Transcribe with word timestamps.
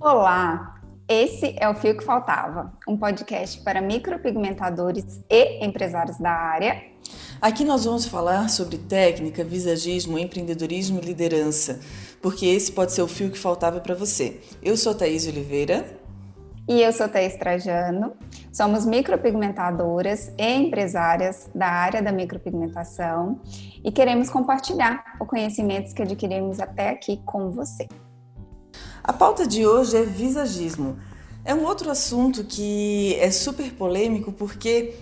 Olá, 0.00 0.80
esse 1.08 1.54
é 1.58 1.68
o 1.68 1.74
Fio 1.74 1.96
que 1.96 2.04
Faltava, 2.04 2.72
um 2.88 2.96
podcast 2.96 3.60
para 3.62 3.80
micropigmentadores 3.80 5.20
e 5.28 5.64
empresários 5.64 6.18
da 6.18 6.30
área. 6.30 6.82
Aqui 7.40 7.64
nós 7.64 7.84
vamos 7.84 8.06
falar 8.06 8.48
sobre 8.48 8.78
técnica, 8.78 9.44
visagismo, 9.44 10.18
empreendedorismo 10.18 10.98
e 10.98 11.04
liderança, 11.04 11.80
porque 12.22 12.46
esse 12.46 12.72
pode 12.72 12.92
ser 12.92 13.02
o 13.02 13.08
fio 13.08 13.30
que 13.30 13.38
faltava 13.38 13.80
para 13.80 13.94
você. 13.94 14.40
Eu 14.62 14.76
sou 14.76 14.94
Thaís 14.94 15.26
Oliveira. 15.26 16.03
E 16.66 16.80
eu 16.80 16.90
sou 16.94 17.06
Thaís 17.06 17.36
Trajano. 17.36 18.14
Somos 18.50 18.86
micropigmentadoras 18.86 20.32
e 20.38 20.54
empresárias 20.54 21.50
da 21.54 21.66
área 21.66 22.02
da 22.02 22.10
micropigmentação 22.10 23.38
e 23.84 23.92
queremos 23.92 24.30
compartilhar 24.30 25.04
os 25.20 25.28
conhecimentos 25.28 25.92
que 25.92 26.00
adquirimos 26.00 26.60
até 26.60 26.88
aqui 26.88 27.20
com 27.26 27.50
você. 27.50 27.86
A 29.02 29.12
pauta 29.12 29.46
de 29.46 29.66
hoje 29.66 29.94
é 29.94 30.04
visagismo. 30.04 30.96
É 31.44 31.54
um 31.54 31.64
outro 31.64 31.90
assunto 31.90 32.44
que 32.44 33.14
é 33.20 33.30
super 33.30 33.70
polêmico 33.74 34.32
porque 34.32 34.94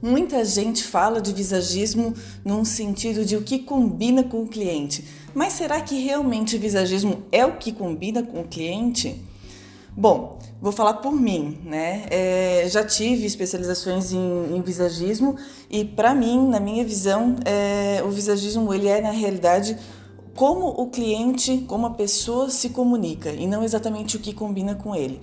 muita 0.00 0.44
gente 0.44 0.84
fala 0.84 1.20
de 1.20 1.32
visagismo 1.32 2.14
num 2.44 2.64
sentido 2.64 3.24
de 3.24 3.36
o 3.36 3.42
que 3.42 3.58
combina 3.58 4.22
com 4.22 4.44
o 4.44 4.46
cliente. 4.46 5.04
Mas 5.34 5.54
será 5.54 5.80
que 5.80 5.98
realmente 6.04 6.56
visagismo 6.56 7.24
é 7.32 7.44
o 7.44 7.56
que 7.56 7.72
combina 7.72 8.22
com 8.22 8.42
o 8.42 8.44
cliente? 8.44 9.20
Bom, 9.96 10.40
vou 10.60 10.72
falar 10.72 10.94
por 10.94 11.12
mim, 11.12 11.58
né? 11.64 12.06
É, 12.10 12.66
já 12.68 12.84
tive 12.84 13.26
especializações 13.26 14.12
em, 14.12 14.56
em 14.56 14.60
visagismo 14.60 15.36
e 15.70 15.84
para 15.84 16.12
mim, 16.12 16.48
na 16.48 16.58
minha 16.58 16.84
visão, 16.84 17.36
é, 17.44 18.02
o 18.02 18.10
visagismo 18.10 18.74
ele 18.74 18.88
é 18.88 19.00
na 19.00 19.12
realidade 19.12 19.78
como 20.34 20.66
o 20.66 20.88
cliente, 20.88 21.64
como 21.68 21.86
a 21.86 21.90
pessoa 21.90 22.50
se 22.50 22.70
comunica 22.70 23.30
e 23.30 23.46
não 23.46 23.62
exatamente 23.62 24.16
o 24.16 24.20
que 24.20 24.34
combina 24.34 24.74
com 24.74 24.96
ele. 24.96 25.20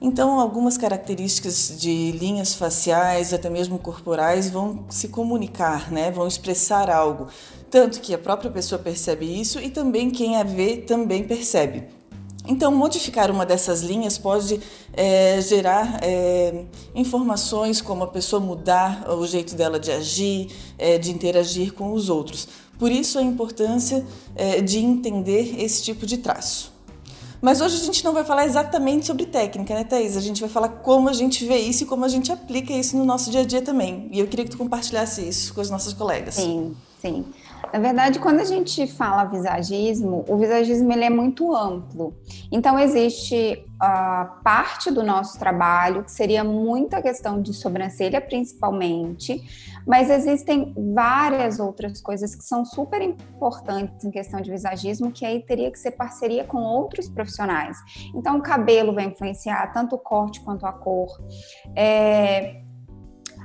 Então, 0.00 0.40
algumas 0.40 0.78
características 0.78 1.76
de 1.78 2.12
linhas 2.12 2.54
faciais, 2.54 3.34
até 3.34 3.50
mesmo 3.50 3.78
corporais, 3.78 4.48
vão 4.48 4.84
se 4.88 5.08
comunicar, 5.08 5.90
né? 5.90 6.10
vão 6.10 6.26
expressar 6.26 6.90
algo. 6.90 7.28
Tanto 7.70 8.00
que 8.00 8.14
a 8.14 8.18
própria 8.18 8.50
pessoa 8.50 8.78
percebe 8.78 9.26
isso 9.26 9.58
e 9.58 9.68
também 9.68 10.10
quem 10.10 10.36
a 10.36 10.42
vê 10.42 10.78
também 10.78 11.24
percebe. 11.24 11.95
Então, 12.48 12.70
modificar 12.72 13.30
uma 13.30 13.44
dessas 13.44 13.82
linhas 13.82 14.18
pode 14.18 14.60
é, 14.92 15.40
gerar 15.40 16.00
é, 16.02 16.64
informações 16.94 17.80
como 17.80 18.04
a 18.04 18.06
pessoa 18.06 18.40
mudar 18.40 19.10
o 19.10 19.26
jeito 19.26 19.54
dela 19.54 19.78
de 19.78 19.90
agir, 19.90 20.48
é, 20.78 20.98
de 20.98 21.10
interagir 21.10 21.72
com 21.72 21.92
os 21.92 22.08
outros. 22.08 22.48
Por 22.78 22.92
isso 22.92 23.18
a 23.18 23.22
importância 23.22 24.04
de 24.66 24.78
entender 24.80 25.56
esse 25.58 25.82
tipo 25.82 26.04
de 26.04 26.18
traço. 26.18 26.76
Mas 27.40 27.60
hoje 27.60 27.76
a 27.80 27.84
gente 27.84 28.04
não 28.04 28.12
vai 28.12 28.24
falar 28.24 28.44
exatamente 28.44 29.06
sobre 29.06 29.26
técnica, 29.26 29.74
né, 29.74 29.84
Thaís? 29.84 30.16
A 30.16 30.20
gente 30.20 30.40
vai 30.40 30.48
falar 30.50 30.68
como 30.68 31.08
a 31.08 31.12
gente 31.12 31.44
vê 31.44 31.58
isso 31.58 31.84
e 31.84 31.86
como 31.86 32.04
a 32.04 32.08
gente 32.08 32.32
aplica 32.32 32.72
isso 32.72 32.96
no 32.96 33.04
nosso 33.04 33.30
dia 33.30 33.40
a 33.40 33.44
dia 33.44 33.62
também. 33.62 34.08
E 34.10 34.18
eu 34.18 34.26
queria 34.26 34.44
que 34.44 34.50
tu 34.50 34.58
compartilhasse 34.58 35.26
isso 35.26 35.54
com 35.54 35.60
as 35.60 35.70
nossas 35.70 35.92
colegas. 35.92 36.34
Sim, 36.34 36.74
sim. 37.00 37.24
Na 37.72 37.78
verdade, 37.78 38.18
quando 38.18 38.40
a 38.40 38.44
gente 38.44 38.86
fala 38.86 39.24
visagismo, 39.24 40.24
o 40.28 40.36
visagismo 40.36 40.92
ele 40.92 41.04
é 41.04 41.10
muito 41.10 41.54
amplo. 41.54 42.14
Então, 42.50 42.78
existe 42.78 43.64
a 43.78 44.24
parte 44.42 44.90
do 44.90 45.02
nosso 45.02 45.38
trabalho 45.38 46.02
que 46.04 46.10
seria 46.10 46.42
muita 46.42 47.02
questão 47.02 47.42
de 47.42 47.52
sobrancelha, 47.52 48.20
principalmente, 48.20 49.42
mas 49.86 50.10
existem 50.10 50.74
várias 50.94 51.60
outras 51.60 52.00
coisas 52.00 52.34
que 52.34 52.44
são 52.44 52.64
super 52.64 53.02
importantes 53.02 54.04
em 54.04 54.10
questão 54.10 54.40
de 54.40 54.50
visagismo, 54.50 55.12
que 55.12 55.24
aí 55.24 55.44
teria 55.44 55.70
que 55.70 55.78
ser 55.78 55.92
parceria 55.92 56.44
com 56.44 56.58
outros 56.58 57.08
profissionais. 57.08 57.76
Então, 58.14 58.38
o 58.38 58.42
cabelo 58.42 58.94
vai 58.94 59.04
influenciar 59.04 59.72
tanto 59.72 59.96
o 59.96 59.98
corte 59.98 60.40
quanto 60.40 60.66
a 60.66 60.72
cor. 60.72 61.08
É, 61.74 62.62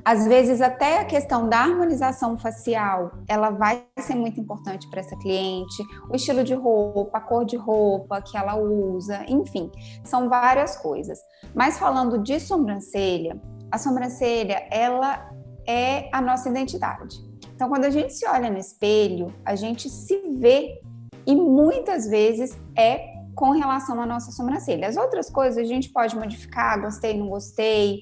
às 0.04 0.26
vezes, 0.28 0.62
até 0.62 1.00
a 1.00 1.06
questão 1.06 1.48
da 1.48 1.60
harmonização 1.60 2.38
facial, 2.38 3.12
ela 3.28 3.52
vai 3.52 3.86
ser 4.00 4.16
muito 4.16 4.39
importante 4.39 4.89
para 4.89 5.00
essa 5.00 5.16
cliente. 5.17 5.84
O 6.10 6.16
estilo 6.16 6.44
de 6.44 6.54
roupa, 6.54 7.17
a 7.17 7.22
cor 7.22 7.45
de 7.45 7.56
roupa 7.56 8.22
que 8.22 8.36
ela 8.36 8.56
usa, 8.56 9.23
enfim, 9.28 9.72
são 10.04 10.28
várias 10.28 10.78
coisas. 10.78 11.20
Mas 11.54 11.78
falando 11.78 12.17
de 12.17 12.40
sobrancelha, 12.40 13.40
a 13.72 13.78
sobrancelha, 13.78 14.67
ela 14.72 15.30
é 15.67 16.10
a 16.11 16.22
nossa 16.22 16.50
identidade. 16.50 17.17
Então, 17.54 17.70
quando 17.70 17.86
a 17.86 17.90
gente 17.92 18.14
se 18.14 18.28
olha 18.28 18.50
no 18.50 18.58
espelho, 18.58 19.34
a 19.45 19.56
gente 19.56 19.88
se 19.88 20.17
vê 20.40 20.82
e 21.28 21.36
muitas 21.36 22.08
vezes 22.08 22.58
é 22.76 23.11
com 23.36 23.52
relação 23.52 24.02
à 24.02 24.06
nossa 24.06 24.32
sobrancelha. 24.32 24.88
As 24.88 24.98
outras 24.98 25.30
coisas 25.30 25.58
a 25.58 25.64
gente 25.64 25.90
pode 25.90 26.16
modificar, 26.16 26.82
gostei, 26.82 27.17
não 27.17 27.30
gostei. 27.30 28.02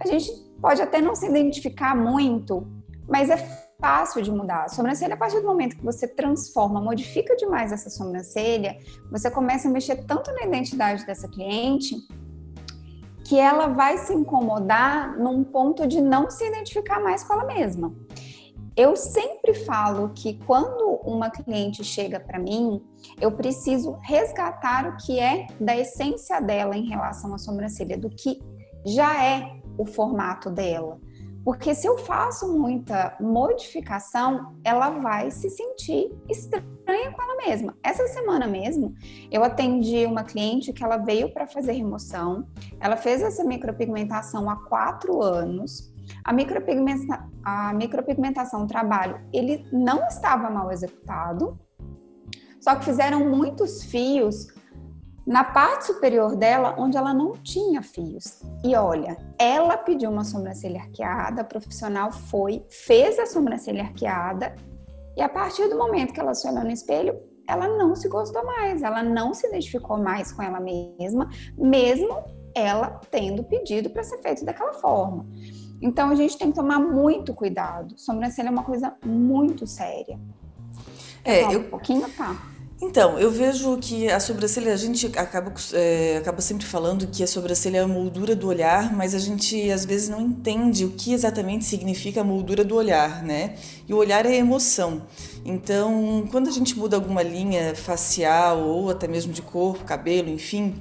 A 0.00 0.08
gente 0.08 0.30
pode 0.64 0.80
até 0.80 0.98
não 0.98 1.14
se 1.14 1.26
identificar 1.26 1.94
muito, 1.94 2.66
mas 3.06 3.28
é 3.28 3.36
fácil 3.78 4.22
de 4.22 4.32
mudar. 4.32 4.64
A 4.64 4.68
sobrancelha, 4.68 5.12
a 5.12 5.16
partir 5.16 5.38
do 5.40 5.46
momento 5.46 5.76
que 5.76 5.84
você 5.84 6.08
transforma, 6.08 6.80
modifica 6.80 7.36
demais 7.36 7.70
essa 7.70 7.90
sobrancelha, 7.90 8.78
você 9.10 9.30
começa 9.30 9.68
a 9.68 9.70
mexer 9.70 10.06
tanto 10.06 10.32
na 10.32 10.46
identidade 10.46 11.04
dessa 11.04 11.28
cliente 11.28 11.94
que 13.26 13.38
ela 13.38 13.66
vai 13.66 13.98
se 13.98 14.14
incomodar 14.14 15.18
num 15.18 15.44
ponto 15.44 15.86
de 15.86 16.00
não 16.00 16.30
se 16.30 16.48
identificar 16.48 16.98
mais 16.98 17.22
com 17.22 17.34
ela 17.34 17.44
mesma. 17.44 17.94
Eu 18.74 18.96
sempre 18.96 19.52
falo 19.52 20.14
que 20.14 20.38
quando 20.46 20.98
uma 21.04 21.28
cliente 21.28 21.84
chega 21.84 22.18
para 22.18 22.38
mim, 22.38 22.82
eu 23.20 23.30
preciso 23.32 23.98
resgatar 24.00 24.88
o 24.88 24.96
que 24.96 25.20
é 25.20 25.46
da 25.60 25.76
essência 25.76 26.40
dela 26.40 26.74
em 26.74 26.88
relação 26.88 27.34
à 27.34 27.38
sobrancelha, 27.38 27.98
do 27.98 28.08
que 28.08 28.40
já 28.86 29.22
é 29.22 29.62
o 29.76 29.86
formato 29.86 30.50
dela. 30.50 30.98
Porque 31.44 31.74
se 31.74 31.86
eu 31.86 31.98
faço 31.98 32.58
muita 32.58 33.16
modificação, 33.20 34.56
ela 34.64 34.88
vai 34.90 35.30
se 35.30 35.50
sentir 35.50 36.10
estranha 36.26 37.12
com 37.12 37.22
ela 37.22 37.36
mesma. 37.46 37.76
Essa 37.82 38.06
semana 38.08 38.46
mesmo, 38.46 38.94
eu 39.30 39.44
atendi 39.44 40.06
uma 40.06 40.24
cliente 40.24 40.72
que 40.72 40.82
ela 40.82 40.96
veio 40.96 41.34
para 41.34 41.46
fazer 41.46 41.72
remoção. 41.72 42.48
Ela 42.80 42.96
fez 42.96 43.20
essa 43.20 43.44
micropigmentação 43.44 44.48
há 44.48 44.56
quatro 44.56 45.22
anos. 45.22 45.92
A, 46.24 46.32
micropigmenta 46.32 47.28
a 47.44 47.74
micropigmentação, 47.74 48.64
o 48.64 48.66
trabalho, 48.66 49.20
ele 49.32 49.66
não 49.70 50.06
estava 50.06 50.48
mal 50.50 50.70
executado, 50.72 51.58
só 52.60 52.74
que 52.76 52.84
fizeram 52.86 53.28
muitos 53.28 53.82
fios 53.84 54.46
na 55.26 55.42
parte 55.42 55.86
superior 55.86 56.36
dela, 56.36 56.74
onde 56.78 56.96
ela 56.96 57.14
não 57.14 57.32
tinha 57.32 57.82
fios. 57.82 58.42
E 58.62 58.76
olha, 58.76 59.16
ela 59.38 59.76
pediu 59.76 60.10
uma 60.10 60.24
sobrancelha 60.24 60.80
arqueada, 60.80 61.40
a 61.40 61.44
profissional 61.44 62.12
foi, 62.12 62.64
fez 62.68 63.18
a 63.18 63.26
sobrancelha 63.26 63.84
arqueada, 63.84 64.54
e 65.16 65.22
a 65.22 65.28
partir 65.28 65.68
do 65.68 65.78
momento 65.78 66.12
que 66.12 66.20
ela 66.20 66.34
se 66.34 66.48
olhou 66.48 66.64
no 66.64 66.70
espelho, 66.70 67.18
ela 67.48 67.68
não 67.68 67.94
se 67.94 68.08
gostou 68.08 68.44
mais, 68.44 68.82
ela 68.82 69.02
não 69.02 69.32
se 69.32 69.46
identificou 69.46 69.96
mais 69.98 70.32
com 70.32 70.42
ela 70.42 70.60
mesma, 70.60 71.28
mesmo 71.56 72.24
ela 72.54 73.00
tendo 73.10 73.42
pedido 73.44 73.90
para 73.90 74.02
ser 74.02 74.18
feito 74.18 74.44
daquela 74.44 74.72
forma. 74.74 75.26
Então 75.80 76.10
a 76.10 76.14
gente 76.14 76.38
tem 76.38 76.50
que 76.50 76.56
tomar 76.56 76.78
muito 76.78 77.34
cuidado. 77.34 77.98
Sobrancelha 77.98 78.48
é 78.48 78.50
uma 78.50 78.64
coisa 78.64 78.94
muito 79.04 79.66
séria. 79.66 80.18
É, 81.24 81.54
eu... 81.54 81.60
um 81.60 81.70
pouquinho, 81.70 82.08
tá? 82.16 82.53
Então, 82.86 83.18
eu 83.18 83.30
vejo 83.30 83.78
que 83.78 84.10
a 84.10 84.20
sobrancelha, 84.20 84.72
a 84.72 84.76
gente 84.76 85.06
acaba, 85.06 85.52
é, 85.72 86.18
acaba 86.18 86.42
sempre 86.42 86.66
falando 86.66 87.06
que 87.06 87.22
a 87.22 87.26
sobrancelha 87.26 87.78
é 87.78 87.80
a 87.80 87.88
moldura 87.88 88.36
do 88.36 88.46
olhar, 88.46 88.94
mas 88.94 89.14
a 89.14 89.18
gente 89.18 89.70
às 89.70 89.86
vezes 89.86 90.10
não 90.10 90.20
entende 90.20 90.84
o 90.84 90.90
que 90.90 91.14
exatamente 91.14 91.64
significa 91.64 92.20
a 92.20 92.24
moldura 92.24 92.62
do 92.62 92.76
olhar, 92.76 93.22
né? 93.22 93.54
E 93.88 93.94
o 93.94 93.96
olhar 93.96 94.26
é 94.26 94.36
emoção. 94.36 95.02
Então, 95.46 96.28
quando 96.30 96.48
a 96.48 96.52
gente 96.52 96.78
muda 96.78 96.94
alguma 96.94 97.22
linha 97.22 97.74
facial 97.74 98.60
ou 98.60 98.90
até 98.90 99.08
mesmo 99.08 99.32
de 99.32 99.40
corpo, 99.40 99.82
cabelo, 99.84 100.28
enfim, 100.28 100.74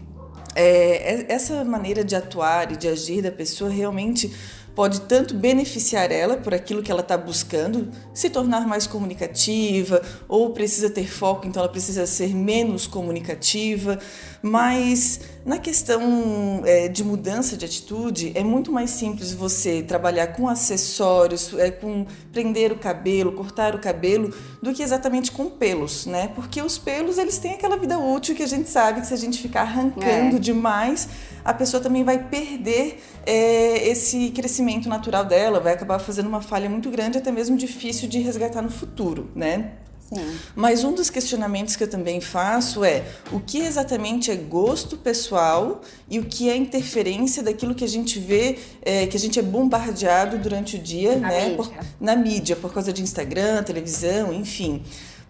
é, 0.55 1.21
é 1.21 1.25
essa 1.29 1.63
maneira 1.63 2.03
de 2.03 2.17
atuar 2.17 2.69
e 2.73 2.75
de 2.75 2.89
agir 2.89 3.21
da 3.21 3.31
pessoa 3.31 3.69
realmente 3.69 4.29
pode 4.75 5.01
tanto 5.01 5.35
beneficiar 5.35 6.11
ela 6.11 6.37
por 6.37 6.53
aquilo 6.53 6.81
que 6.81 6.91
ela 6.91 7.01
está 7.01 7.17
buscando, 7.17 7.89
se 8.13 8.29
tornar 8.29 8.67
mais 8.67 8.87
comunicativa, 8.87 10.01
ou 10.27 10.51
precisa 10.51 10.89
ter 10.89 11.07
foco, 11.07 11.47
então 11.47 11.61
ela 11.61 11.71
precisa 11.71 12.05
ser 12.05 12.33
menos 12.33 12.87
comunicativa, 12.87 13.99
mas 14.41 15.21
na 15.45 15.57
questão 15.57 16.61
é, 16.65 16.87
de 16.87 17.03
mudança 17.03 17.57
de 17.57 17.65
atitude, 17.65 18.31
é 18.33 18.43
muito 18.43 18.71
mais 18.71 18.91
simples 18.91 19.33
você 19.33 19.83
trabalhar 19.83 20.27
com 20.27 20.47
acessórios, 20.47 21.53
é, 21.57 21.69
com 21.69 22.05
prender 22.31 22.71
o 22.71 22.77
cabelo, 22.77 23.33
cortar 23.33 23.75
o 23.75 23.79
cabelo, 23.79 24.33
do 24.61 24.73
que 24.73 24.81
exatamente 24.81 25.31
com 25.31 25.49
pelos, 25.49 26.05
né? 26.05 26.29
Porque 26.33 26.61
os 26.61 26.77
pelos, 26.77 27.17
eles 27.17 27.37
têm 27.39 27.55
aquela 27.55 27.75
vida 27.75 27.99
útil 27.99 28.35
que 28.35 28.43
a 28.43 28.47
gente 28.47 28.69
sabe 28.69 29.01
que 29.01 29.07
se 29.07 29.13
a 29.13 29.17
gente 29.17 29.41
ficar 29.41 29.61
arrancando 29.61 30.37
é. 30.37 30.39
demais, 30.39 31.09
a 31.43 31.53
pessoa 31.53 31.83
também 31.83 32.05
vai 32.05 32.19
perder 32.29 33.03
é, 33.25 33.89
esse 33.89 34.29
crescimento 34.29 34.87
natural 34.87 35.25
dela, 35.25 35.59
vai 35.59 35.73
acabar 35.73 35.99
fazendo 35.99 36.27
uma 36.27 36.41
falha 36.41 36.69
muito 36.69 36.89
grande, 36.89 37.17
até 37.17 37.31
mesmo 37.31 37.57
difícil 37.57 38.07
de 38.07 38.19
resgatar 38.19 38.61
no 38.61 38.71
futuro, 38.71 39.29
né? 39.35 39.71
Sim. 40.15 40.39
Mas 40.55 40.83
um 40.83 40.93
dos 40.93 41.09
questionamentos 41.09 41.75
que 41.75 41.83
eu 41.83 41.89
também 41.89 42.21
faço 42.21 42.83
é 42.83 43.03
o 43.31 43.39
que 43.39 43.59
exatamente 43.59 44.31
é 44.31 44.35
gosto 44.35 44.97
pessoal 44.97 45.81
e 46.09 46.19
o 46.19 46.25
que 46.25 46.49
é 46.49 46.55
interferência 46.55 47.41
daquilo 47.41 47.73
que 47.75 47.83
a 47.83 47.87
gente 47.87 48.19
vê, 48.19 48.59
é, 48.81 49.07
que 49.07 49.17
a 49.17 49.19
gente 49.19 49.39
é 49.39 49.41
bombardeado 49.41 50.37
durante 50.37 50.75
o 50.75 50.79
dia, 50.79 51.15
na 51.15 51.27
né? 51.27 51.49
Mídia. 51.49 51.55
Por, 51.55 51.71
na 51.99 52.15
mídia, 52.15 52.55
por 52.55 52.73
causa 52.73 52.91
de 52.93 53.01
Instagram, 53.01 53.63
televisão, 53.63 54.33
enfim. 54.33 54.83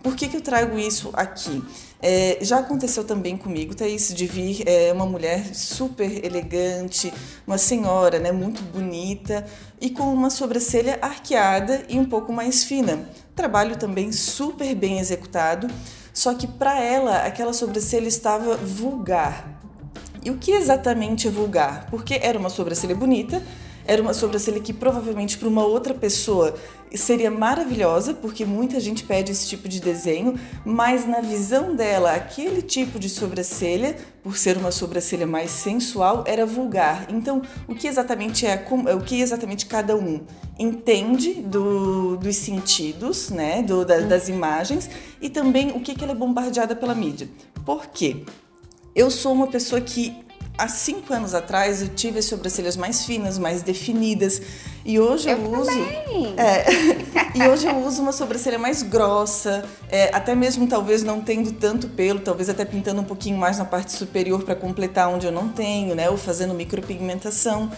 Por 0.03 0.17
que, 0.17 0.27
que 0.27 0.35
eu 0.35 0.41
trago 0.41 0.77
isso 0.77 1.11
aqui? 1.13 1.63
É, 2.01 2.37
já 2.41 2.59
aconteceu 2.59 3.05
também 3.05 3.37
comigo, 3.37 3.73
Thaís, 3.73 4.13
de 4.13 4.27
vir 4.27 4.67
é, 4.67 4.91
uma 4.91 5.05
mulher 5.05 5.55
super 5.55 6.25
elegante, 6.25 7.13
uma 7.47 7.57
senhora 7.57 8.19
né, 8.19 8.29
muito 8.29 8.61
bonita 8.61 9.45
e 9.79 9.89
com 9.89 10.13
uma 10.13 10.29
sobrancelha 10.29 10.99
arqueada 11.01 11.85
e 11.87 11.97
um 11.97 12.03
pouco 12.03 12.33
mais 12.33 12.65
fina. 12.65 13.07
Trabalho 13.33 13.77
também 13.77 14.11
super 14.11 14.75
bem 14.75 14.99
executado, 14.99 15.67
só 16.13 16.33
que 16.33 16.47
para 16.47 16.77
ela 16.77 17.25
aquela 17.25 17.53
sobrancelha 17.53 18.09
estava 18.09 18.57
vulgar. 18.57 19.57
E 20.21 20.29
o 20.29 20.37
que 20.37 20.51
exatamente 20.51 21.29
é 21.29 21.31
vulgar? 21.31 21.87
Porque 21.89 22.19
era 22.21 22.37
uma 22.37 22.49
sobrancelha 22.49 22.93
bonita, 22.93 23.41
era 23.85 24.01
uma 24.01 24.13
sobrancelha 24.13 24.59
que 24.59 24.73
provavelmente 24.73 25.37
para 25.37 25.47
uma 25.47 25.65
outra 25.65 25.93
pessoa 25.93 26.55
seria 26.93 27.31
maravilhosa, 27.31 28.13
porque 28.13 28.45
muita 28.45 28.79
gente 28.79 29.03
pede 29.03 29.31
esse 29.31 29.47
tipo 29.47 29.67
de 29.67 29.79
desenho, 29.79 30.39
mas 30.63 31.07
na 31.07 31.21
visão 31.21 31.75
dela, 31.75 32.13
aquele 32.13 32.61
tipo 32.61 32.99
de 32.99 33.09
sobrancelha, 33.09 33.97
por 34.21 34.37
ser 34.37 34.57
uma 34.57 34.71
sobrancelha 34.71 35.25
mais 35.25 35.49
sensual, 35.49 36.23
era 36.27 36.45
vulgar. 36.45 37.07
Então, 37.09 37.41
o 37.67 37.73
que 37.73 37.87
exatamente 37.87 38.45
é 38.45 38.63
o 38.95 39.01
que 39.01 39.19
exatamente 39.19 39.65
cada 39.65 39.95
um 39.95 40.21
entende 40.57 41.33
do, 41.33 42.15
dos 42.15 42.35
sentidos, 42.35 43.29
né, 43.31 43.63
do, 43.63 43.83
da, 43.83 43.99
das 44.01 44.29
imagens 44.29 44.89
e 45.19 45.29
também 45.29 45.71
o 45.71 45.79
que, 45.79 45.95
que 45.95 46.03
ela 46.03 46.13
é 46.13 46.15
bombardeada 46.15 46.75
pela 46.75 46.93
mídia. 46.93 47.27
Por 47.65 47.87
quê? 47.87 48.23
Eu 48.95 49.09
sou 49.09 49.33
uma 49.33 49.47
pessoa 49.47 49.81
que 49.81 50.15
há 50.57 50.67
cinco 50.67 51.13
anos 51.13 51.33
atrás 51.33 51.81
eu 51.81 51.89
tive 51.89 52.19
as 52.19 52.25
sobrancelhas 52.25 52.75
mais 52.77 53.05
finas, 53.05 53.37
mais 53.37 53.61
definidas. 53.61 54.41
E 54.85 54.99
hoje 54.99 55.29
eu, 55.29 55.37
eu 55.37 55.59
uso. 55.59 55.71
É, 56.37 56.65
e 57.35 57.47
hoje 57.47 57.67
eu 57.67 57.77
uso 57.77 58.01
uma 58.01 58.11
sobrancelha 58.11 58.59
mais 58.59 58.83
grossa, 58.83 59.65
é, 59.89 60.13
até 60.13 60.35
mesmo 60.35 60.67
talvez 60.67 61.03
não 61.03 61.21
tendo 61.21 61.51
tanto 61.53 61.87
pelo, 61.87 62.19
talvez 62.19 62.49
até 62.49 62.65
pintando 62.65 63.01
um 63.01 63.05
pouquinho 63.05 63.37
mais 63.37 63.57
na 63.57 63.65
parte 63.65 63.93
superior 63.93 64.43
para 64.43 64.55
completar 64.55 65.09
onde 65.09 65.25
eu 65.25 65.31
não 65.31 65.49
tenho, 65.49 65.95
né? 65.95 66.09
Ou 66.09 66.17
fazendo 66.17 66.53
micropigmentação. 66.53 67.71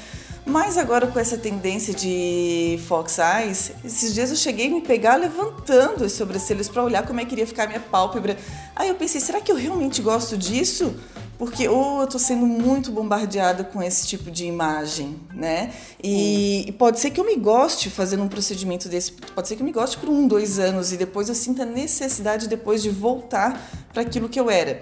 Mas 0.45 0.77
agora 0.77 1.07
com 1.07 1.19
essa 1.19 1.37
tendência 1.37 1.91
de 1.91 2.79
fox 2.87 3.17
eyes, 3.17 3.71
esses 3.83 4.13
dias 4.13 4.29
eu 4.29 4.35
cheguei 4.35 4.67
a 4.67 4.69
me 4.69 4.81
pegar 4.81 5.15
levantando 5.15 6.03
as 6.03 6.11
sobrancelhas 6.11 6.69
para 6.69 6.83
olhar 6.83 7.03
como 7.03 7.19
é 7.19 7.25
que 7.25 7.33
iria 7.33 7.47
ficar 7.47 7.63
a 7.63 7.67
minha 7.67 7.79
pálpebra. 7.79 8.37
Aí 8.75 8.87
eu 8.87 8.95
pensei, 8.95 9.19
será 9.19 9.41
que 9.41 9.51
eu 9.51 9.55
realmente 9.55 10.03
gosto 10.03 10.37
disso? 10.37 10.95
Porque 11.37 11.67
ou 11.67 11.99
eu 11.99 12.05
estou 12.05 12.19
sendo 12.19 12.45
muito 12.45 12.91
bombardeada 12.91 13.63
com 13.63 13.81
esse 13.81 14.07
tipo 14.07 14.31
de 14.31 14.45
imagem, 14.45 15.19
né? 15.33 15.73
E, 16.03 16.73
pode 16.77 16.99
ser 16.99 17.09
que 17.09 17.19
eu 17.19 17.25
me 17.25 17.35
goste 17.35 17.89
fazendo 17.89 18.23
um 18.23 18.27
procedimento 18.27 18.87
desse, 18.87 19.11
pode 19.11 19.47
ser 19.47 19.55
que 19.55 19.61
eu 19.61 19.65
me 19.65 19.71
goste 19.71 19.97
por 19.97 20.09
um, 20.09 20.27
dois 20.27 20.59
anos 20.59 20.91
e 20.91 20.97
depois 20.97 21.29
eu 21.29 21.35
sinta 21.35 21.65
necessidade 21.65 22.47
depois 22.47 22.81
de 22.81 22.89
voltar 22.89 23.61
para 23.93 24.01
aquilo 24.01 24.29
que 24.29 24.39
eu 24.39 24.49
era. 24.49 24.81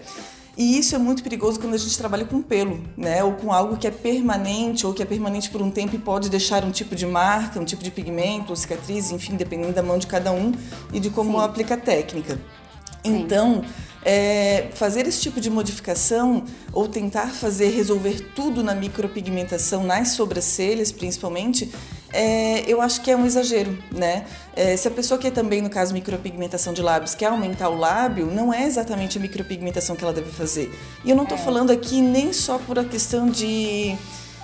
E 0.56 0.78
isso 0.78 0.94
é 0.94 1.00
muito 1.00 1.24
perigoso 1.24 1.60
quando 1.60 1.74
a 1.74 1.78
gente 1.78 1.98
trabalha 1.98 2.26
com 2.26 2.40
pelo, 2.40 2.80
né? 2.96 3.24
Ou 3.24 3.34
com 3.34 3.52
algo 3.52 3.76
que 3.76 3.88
é 3.88 3.92
permanente, 3.92 4.86
ou 4.86 4.94
que 4.94 5.02
é 5.02 5.06
permanente 5.06 5.50
por 5.50 5.64
um 5.64 5.72
tempo 5.72 5.96
e 5.96 5.98
pode 5.98 6.30
deixar 6.30 6.64
um 6.64 6.70
tipo 6.70 6.96
de 6.96 7.08
marca, 7.08 7.60
um 7.60 7.66
tipo 7.66 7.84
de 7.84 7.90
pigmento, 7.90 8.52
ou 8.52 8.56
cicatriz, 8.56 9.10
enfim, 9.12 9.36
dependendo 9.36 9.74
da 9.74 9.82
mão 9.82 9.98
de 9.98 10.06
cada 10.06 10.32
um 10.32 10.52
e 10.92 11.00
de 11.00 11.10
como 11.10 11.40
Sim. 11.40 11.46
aplica 11.46 11.74
a 11.74 11.78
técnica. 11.78 12.40
Então, 13.04 13.64
é, 14.06 14.68
fazer 14.74 15.08
esse 15.08 15.22
tipo 15.22 15.40
de 15.40 15.50
modificação 15.50 16.44
ou 16.72 16.88
tentar 16.88 17.28
fazer 17.28 17.70
resolver 17.70 18.32
tudo 18.36 18.64
na 18.64 18.76
micropigmentação, 18.76 19.84
nas 19.84 20.10
sobrancelhas 20.10 20.92
principalmente, 20.92 21.72
é, 22.12 22.64
eu 22.72 22.80
acho 22.80 23.02
que 23.02 23.10
é 23.10 23.18
um 23.18 23.26
exagero, 23.26 23.78
né? 23.92 24.26
É, 24.56 24.78
se 24.78 24.88
a 24.88 24.92
pessoa 24.92 25.20
quer 25.20 25.32
também, 25.32 25.62
no 25.64 25.70
caso, 25.70 25.94
micropigmentação 25.94 26.72
de 26.72 26.82
lábios, 26.82 27.16
quer 27.16 27.26
aumentar 27.26 27.70
o 27.70 27.76
lábio, 27.76 28.28
não 28.28 28.54
é 28.54 28.66
exatamente 28.66 29.18
a 29.18 29.22
micropigmentação 29.22 29.96
que 29.96 30.04
ela 30.04 30.14
deve 30.14 30.30
fazer. 30.30 30.72
E 31.04 31.10
eu 31.10 31.16
não 31.16 31.24
estou 31.24 31.38
é. 31.38 31.42
falando 31.42 31.72
aqui 31.72 32.02
nem 32.02 32.32
só 32.32 32.60
por 32.60 32.78
a 32.78 32.84
questão 32.84 33.28
de 33.28 33.98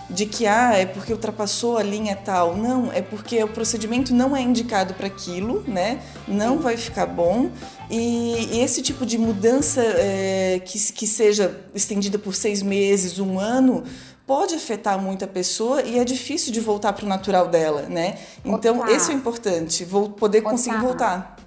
de 0.09 0.25
que 0.25 0.47
ah, 0.47 0.73
é 0.73 0.85
porque 0.85 1.13
ultrapassou 1.13 1.77
a 1.77 1.83
linha 1.83 2.15
tal. 2.15 2.55
Não, 2.55 2.91
é 2.91 3.01
porque 3.01 3.43
o 3.43 3.47
procedimento 3.47 4.13
não 4.13 4.35
é 4.35 4.41
indicado 4.41 4.93
para 4.93 5.07
aquilo, 5.07 5.63
né? 5.67 6.01
Não 6.27 6.59
vai 6.59 6.77
ficar 6.77 7.05
bom. 7.05 7.51
E, 7.89 8.49
e 8.51 8.59
esse 8.61 8.81
tipo 8.81 9.05
de 9.05 9.17
mudança 9.17 9.81
é, 9.81 10.61
que, 10.65 10.93
que 10.93 11.05
seja 11.05 11.59
estendida 11.75 12.17
por 12.17 12.33
seis 12.33 12.63
meses, 12.63 13.19
um 13.19 13.39
ano, 13.39 13.83
pode 14.25 14.53
afetar 14.53 15.01
muito 15.01 15.25
a 15.25 15.27
pessoa 15.27 15.81
e 15.81 15.97
é 15.97 16.05
difícil 16.05 16.51
de 16.53 16.59
voltar 16.59 16.93
para 16.93 17.05
o 17.05 17.07
natural 17.07 17.47
dela, 17.47 17.83
né? 17.83 18.17
Então, 18.45 18.87
esse 18.87 19.11
é 19.11 19.13
importante, 19.15 19.83
vou 19.83 20.09
poder 20.09 20.41
conseguir 20.41 20.77
voltar. 20.77 21.38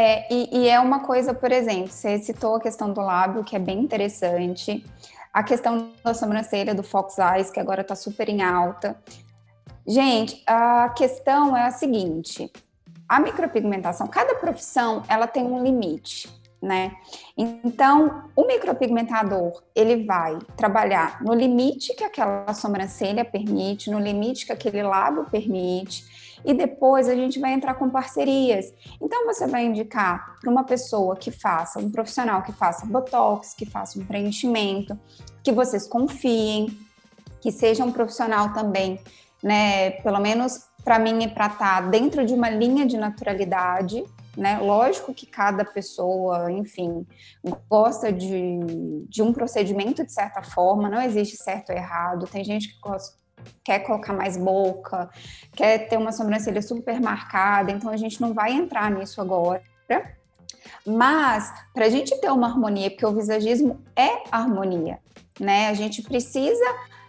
É, 0.00 0.32
e, 0.32 0.60
e 0.60 0.68
é 0.68 0.78
uma 0.78 1.00
coisa, 1.00 1.34
por 1.34 1.50
exemplo, 1.50 1.88
você 1.88 2.20
citou 2.20 2.54
a 2.54 2.60
questão 2.60 2.92
do 2.92 3.00
lábio, 3.00 3.42
que 3.42 3.56
é 3.56 3.58
bem 3.58 3.80
interessante 3.80 4.86
a 5.32 5.42
questão 5.42 5.90
da 6.04 6.14
sobrancelha, 6.14 6.72
do 6.72 6.84
Fox 6.84 7.16
Eyes, 7.18 7.50
que 7.50 7.58
agora 7.58 7.80
está 7.80 7.96
super 7.96 8.28
em 8.28 8.40
alta. 8.40 8.96
Gente, 9.84 10.40
a 10.46 10.88
questão 10.90 11.56
é 11.56 11.64
a 11.64 11.72
seguinte: 11.72 12.48
a 13.08 13.18
micropigmentação, 13.18 14.06
cada 14.06 14.36
profissão 14.36 15.02
ela 15.08 15.26
tem 15.26 15.42
um 15.42 15.64
limite, 15.64 16.30
né? 16.62 16.92
Então, 17.36 18.22
o 18.36 18.46
micropigmentador 18.46 19.64
ele 19.74 20.04
vai 20.04 20.38
trabalhar 20.56 21.20
no 21.24 21.34
limite 21.34 21.92
que 21.96 22.04
aquela 22.04 22.54
sobrancelha 22.54 23.24
permite, 23.24 23.90
no 23.90 23.98
limite 23.98 24.46
que 24.46 24.52
aquele 24.52 24.84
lábio 24.84 25.26
permite, 25.28 26.27
e 26.44 26.54
depois 26.54 27.08
a 27.08 27.14
gente 27.14 27.38
vai 27.38 27.52
entrar 27.52 27.74
com 27.74 27.90
parcerias. 27.90 28.72
Então 29.00 29.26
você 29.26 29.46
vai 29.46 29.64
indicar 29.64 30.38
para 30.40 30.50
uma 30.50 30.64
pessoa 30.64 31.16
que 31.16 31.30
faça, 31.30 31.78
um 31.78 31.90
profissional 31.90 32.42
que 32.42 32.52
faça 32.52 32.86
botox, 32.86 33.54
que 33.54 33.66
faça 33.66 33.98
um 33.98 34.04
preenchimento, 34.04 34.98
que 35.42 35.52
vocês 35.52 35.86
confiem, 35.86 36.68
que 37.40 37.50
seja 37.50 37.84
um 37.84 37.92
profissional 37.92 38.52
também, 38.52 39.00
né? 39.42 39.90
Pelo 40.02 40.20
menos 40.20 40.68
para 40.84 40.98
mim 40.98 41.24
é 41.24 41.28
para 41.28 41.46
estar 41.46 41.82
tá 41.82 41.88
dentro 41.88 42.24
de 42.24 42.32
uma 42.32 42.48
linha 42.48 42.86
de 42.86 42.96
naturalidade, 42.96 44.04
né? 44.36 44.58
Lógico 44.58 45.12
que 45.12 45.26
cada 45.26 45.64
pessoa, 45.64 46.50
enfim, 46.50 47.06
gosta 47.68 48.12
de, 48.12 48.60
de 49.08 49.20
um 49.22 49.32
procedimento 49.32 50.04
de 50.04 50.12
certa 50.12 50.42
forma, 50.42 50.88
não 50.88 51.02
existe 51.02 51.36
certo 51.36 51.70
ou 51.70 51.76
errado. 51.76 52.26
Tem 52.26 52.44
gente 52.44 52.68
que 52.68 52.80
gosta, 52.80 53.16
quer 53.64 53.80
colocar 53.80 54.12
mais 54.12 54.36
boca, 54.36 55.08
quer 55.52 55.88
ter 55.88 55.96
uma 55.96 56.12
sobrancelha 56.12 56.62
super 56.62 57.00
marcada, 57.00 57.70
então 57.70 57.90
a 57.90 57.96
gente 57.96 58.20
não 58.20 58.32
vai 58.32 58.52
entrar 58.52 58.90
nisso 58.90 59.20
agora. 59.20 59.62
Mas, 60.86 61.52
para 61.74 61.86
a 61.86 61.90
gente 61.90 62.18
ter 62.20 62.30
uma 62.30 62.46
harmonia, 62.46 62.90
porque 62.90 63.06
o 63.06 63.12
visagismo 63.12 63.82
é 63.96 64.22
harmonia, 64.30 64.98
né? 65.38 65.68
A 65.68 65.74
gente 65.74 66.02
precisa 66.02 66.64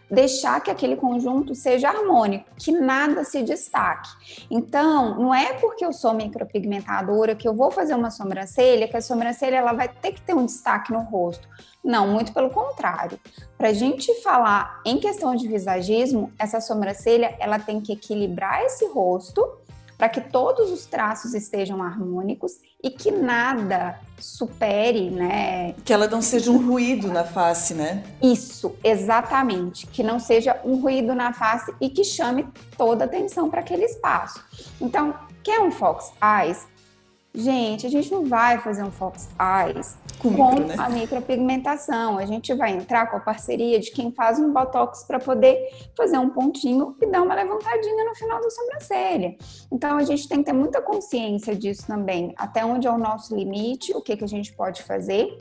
deixar 0.10 0.62
que 0.62 0.72
aquele 0.72 0.96
conjunto 0.96 1.54
seja 1.54 1.90
harmônico, 1.90 2.46
que 2.58 2.72
nada 2.72 3.24
se 3.24 3.44
destaque. 3.44 4.10
Então, 4.50 5.20
não 5.20 5.34
é 5.34 5.54
porque 5.54 5.86
eu 5.86 5.94
sou 5.94 6.14
micropigmentadora 6.14 7.36
que 7.36 7.48
eu 7.48 7.54
vou 7.54 7.70
fazer 7.72 7.94
uma 7.94 8.10
sobrancelha, 8.10 8.88
que 8.88 8.98
a 8.98 9.02
sobrancelha 9.02 9.58
ela 9.58 9.74
vai 9.74 9.88
ter 9.88 10.14
que 10.14 10.22
ter 10.22 10.34
um 10.34 10.46
destaque 10.46 10.92
no 10.92 11.02
rosto. 11.02 11.48
Não, 11.84 12.08
muito 12.08 12.34
pelo 12.34 12.50
contrário. 12.50 13.20
Para 13.58 13.70
a 13.70 13.74
gente 13.74 14.14
falar 14.22 14.82
em 14.86 15.00
questão 15.00 15.36
de 15.36 15.48
visagismo, 15.48 16.32
essa 16.38 16.60
sobrancelha 16.60 17.36
ela 17.40 17.60
tem 17.60 17.80
que 17.80 17.94
equilibrar 17.94 18.64
esse 18.64 18.86
rosto 18.88 19.59
para 20.00 20.08
que 20.08 20.22
todos 20.22 20.72
os 20.72 20.86
traços 20.86 21.34
estejam 21.34 21.84
harmônicos 21.84 22.54
e 22.82 22.90
que 22.90 23.12
nada 23.12 24.00
supere, 24.18 25.10
né? 25.10 25.76
Que 25.84 25.92
ela 25.92 26.08
não 26.08 26.22
seja 26.22 26.50
um 26.50 26.66
ruído 26.66 27.10
na 27.10 27.26
face, 27.26 27.74
né? 27.74 28.02
Isso, 28.24 28.74
exatamente. 28.82 29.86
Que 29.86 30.02
não 30.02 30.18
seja 30.18 30.58
um 30.64 30.78
ruído 30.78 31.14
na 31.14 31.34
face 31.34 31.74
e 31.82 31.90
que 31.90 32.06
chame 32.06 32.48
toda 32.78 33.04
a 33.04 33.08
atenção 33.08 33.50
para 33.50 33.60
aquele 33.60 33.84
espaço. 33.84 34.42
Então, 34.80 35.14
quer 35.44 35.60
um 35.60 35.70
Fox 35.70 36.14
Eyes? 36.24 36.66
Gente, 37.34 37.86
a 37.86 37.90
gente 37.90 38.12
não 38.12 38.26
vai 38.26 38.58
fazer 38.60 38.84
um 38.84 38.90
Fox 38.90 39.30
Eyes 39.40 39.96
com, 40.18 40.34
com 40.34 40.50
micro, 40.52 40.66
né? 40.66 40.76
a 40.80 40.90
micropigmentação. 40.90 42.18
A 42.18 42.26
gente 42.26 42.52
vai 42.56 42.72
entrar 42.72 43.06
com 43.06 43.18
a 43.18 43.20
parceria 43.20 43.80
de 43.80 43.92
quem 43.92 44.12
faz 44.12 44.40
um 44.40 44.52
botox 44.52 45.04
para 45.04 45.20
poder 45.20 45.70
fazer 45.96 46.18
um 46.18 46.30
pontinho 46.30 46.96
e 47.00 47.06
dar 47.06 47.22
uma 47.22 47.36
levantadinha 47.36 48.04
no 48.04 48.16
final 48.16 48.42
da 48.42 48.50
sobrancelha. 48.50 49.38
Então 49.72 49.98
a 49.98 50.04
gente 50.04 50.28
tem 50.28 50.40
que 50.40 50.46
ter 50.46 50.54
muita 50.54 50.82
consciência 50.82 51.56
disso 51.56 51.86
também, 51.86 52.34
até 52.36 52.66
onde 52.66 52.88
é 52.88 52.92
o 52.92 52.98
nosso 52.98 53.36
limite, 53.36 53.94
o 53.94 54.02
que, 54.02 54.18
que 54.18 54.24
a 54.24 54.28
gente 54.28 54.52
pode 54.54 54.82
fazer. 54.82 55.38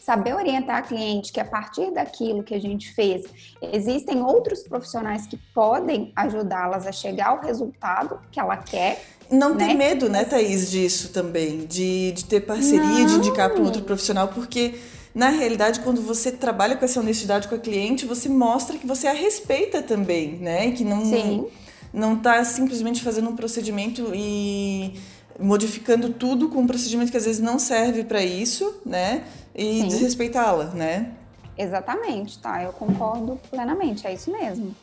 saber 0.00 0.34
orientar 0.34 0.76
a 0.76 0.82
cliente 0.82 1.32
que 1.32 1.40
a 1.40 1.44
partir 1.46 1.90
daquilo 1.90 2.44
que 2.44 2.54
a 2.54 2.60
gente 2.60 2.92
fez, 2.92 3.24
existem 3.60 4.22
outros 4.22 4.62
profissionais 4.62 5.26
que 5.26 5.38
podem 5.54 6.12
ajudá-las 6.14 6.86
a 6.86 6.92
chegar 6.92 7.28
ao 7.28 7.40
resultado 7.40 8.20
que 8.30 8.38
ela 8.38 8.58
quer. 8.58 9.02
Não 9.30 9.54
né? 9.54 9.68
ter 9.68 9.74
medo, 9.74 10.08
né, 10.08 10.24
Thaís, 10.24 10.70
disso 10.70 11.08
também, 11.08 11.66
de, 11.66 12.12
de 12.12 12.24
ter 12.24 12.40
parceria, 12.40 12.80
Não. 12.80 13.06
de 13.06 13.14
indicar 13.14 13.50
para 13.50 13.60
um 13.60 13.64
outro 13.64 13.82
profissional, 13.82 14.28
porque 14.28 14.74
na 15.14 15.28
realidade, 15.28 15.80
quando 15.80 16.02
você 16.02 16.32
trabalha 16.32 16.76
com 16.76 16.84
essa 16.84 16.98
honestidade 16.98 17.46
com 17.46 17.54
a 17.54 17.58
cliente, 17.58 18.04
você 18.04 18.28
mostra 18.28 18.76
que 18.76 18.86
você 18.86 19.06
a 19.06 19.12
respeita 19.12 19.80
também, 19.80 20.32
né? 20.38 20.72
Que 20.72 20.84
não, 20.84 21.04
Sim. 21.04 21.46
não 21.92 22.16
tá 22.16 22.44
simplesmente 22.44 23.00
fazendo 23.02 23.30
um 23.30 23.36
procedimento 23.36 24.10
e 24.12 24.94
modificando 25.38 26.10
tudo 26.10 26.48
com 26.48 26.60
um 26.60 26.66
procedimento 26.66 27.10
que 27.10 27.16
às 27.16 27.24
vezes 27.24 27.40
não 27.40 27.58
serve 27.58 28.02
para 28.04 28.22
isso, 28.22 28.80
né? 28.84 29.24
E 29.54 29.84
desrespeitá-la, 29.84 30.66
né? 30.66 31.12
Exatamente, 31.56 32.38
tá? 32.40 32.62
Eu 32.62 32.72
concordo 32.72 33.38
plenamente, 33.48 34.04
é 34.06 34.12
isso 34.12 34.32
mesmo. 34.32 34.74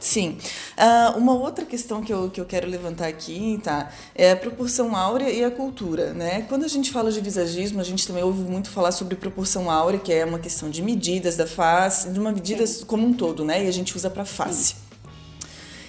Sim. 0.00 0.38
Uh, 0.78 1.18
uma 1.18 1.34
outra 1.34 1.66
questão 1.66 2.02
que 2.02 2.10
eu, 2.10 2.30
que 2.30 2.40
eu 2.40 2.46
quero 2.46 2.66
levantar 2.66 3.06
aqui, 3.06 3.60
tá? 3.62 3.90
É 4.14 4.32
a 4.32 4.36
proporção 4.36 4.96
áurea 4.96 5.30
e 5.30 5.44
a 5.44 5.50
cultura, 5.50 6.14
né? 6.14 6.46
Quando 6.48 6.64
a 6.64 6.68
gente 6.68 6.90
fala 6.90 7.12
de 7.12 7.20
visagismo, 7.20 7.80
a 7.80 7.84
gente 7.84 8.06
também 8.06 8.24
ouve 8.24 8.42
muito 8.42 8.70
falar 8.70 8.92
sobre 8.92 9.14
proporção 9.14 9.70
áurea, 9.70 10.00
que 10.00 10.10
é 10.10 10.24
uma 10.24 10.38
questão 10.38 10.70
de 10.70 10.82
medidas 10.82 11.36
da 11.36 11.46
face, 11.46 12.08
de 12.08 12.18
uma 12.18 12.32
medida 12.32 12.66
Sim. 12.66 12.86
como 12.86 13.06
um 13.06 13.12
todo, 13.12 13.44
né? 13.44 13.62
E 13.64 13.68
a 13.68 13.70
gente 13.70 13.94
usa 13.94 14.08
para 14.08 14.24
face. 14.24 14.68
Sim. 14.68 14.76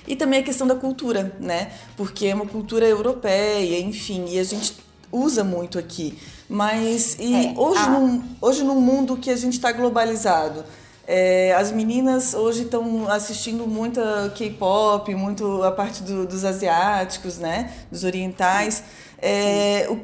E 0.06 0.16
também 0.16 0.42
a 0.42 0.44
questão 0.44 0.68
da 0.68 0.76
cultura, 0.76 1.34
né? 1.40 1.72
Porque 1.96 2.28
é 2.28 2.36
uma 2.36 2.46
cultura 2.46 2.86
europeia, 2.86 3.80
enfim, 3.80 4.26
e 4.28 4.40
a 4.40 4.44
gente 4.44 4.76
usa 5.10 5.42
muito 5.42 5.80
aqui. 5.80 6.18
Mas 6.50 7.16
e 7.18 7.34
é, 7.34 7.54
hoje, 7.56 7.80
a... 7.80 7.90
num, 7.90 8.22
hoje 8.42 8.62
num 8.62 8.82
mundo 8.82 9.16
que 9.16 9.30
a 9.30 9.38
gente 9.38 9.54
está 9.54 9.72
globalizado, 9.72 10.66
é, 11.14 11.54
as 11.54 11.74
meninas 11.74 12.34
hoje 12.34 12.64
estão 12.64 13.10
assistindo 13.10 13.68
muito 13.68 14.00
K-pop, 14.34 15.14
muito 15.14 15.62
a 15.62 15.72
parte 15.72 16.04
do, 16.04 16.26
dos 16.26 16.46
asiáticos, 16.46 17.38
né? 17.38 17.74
Dos 17.92 18.06
orientais. 18.06 18.82
É, 19.22 19.88
o, 19.90 20.00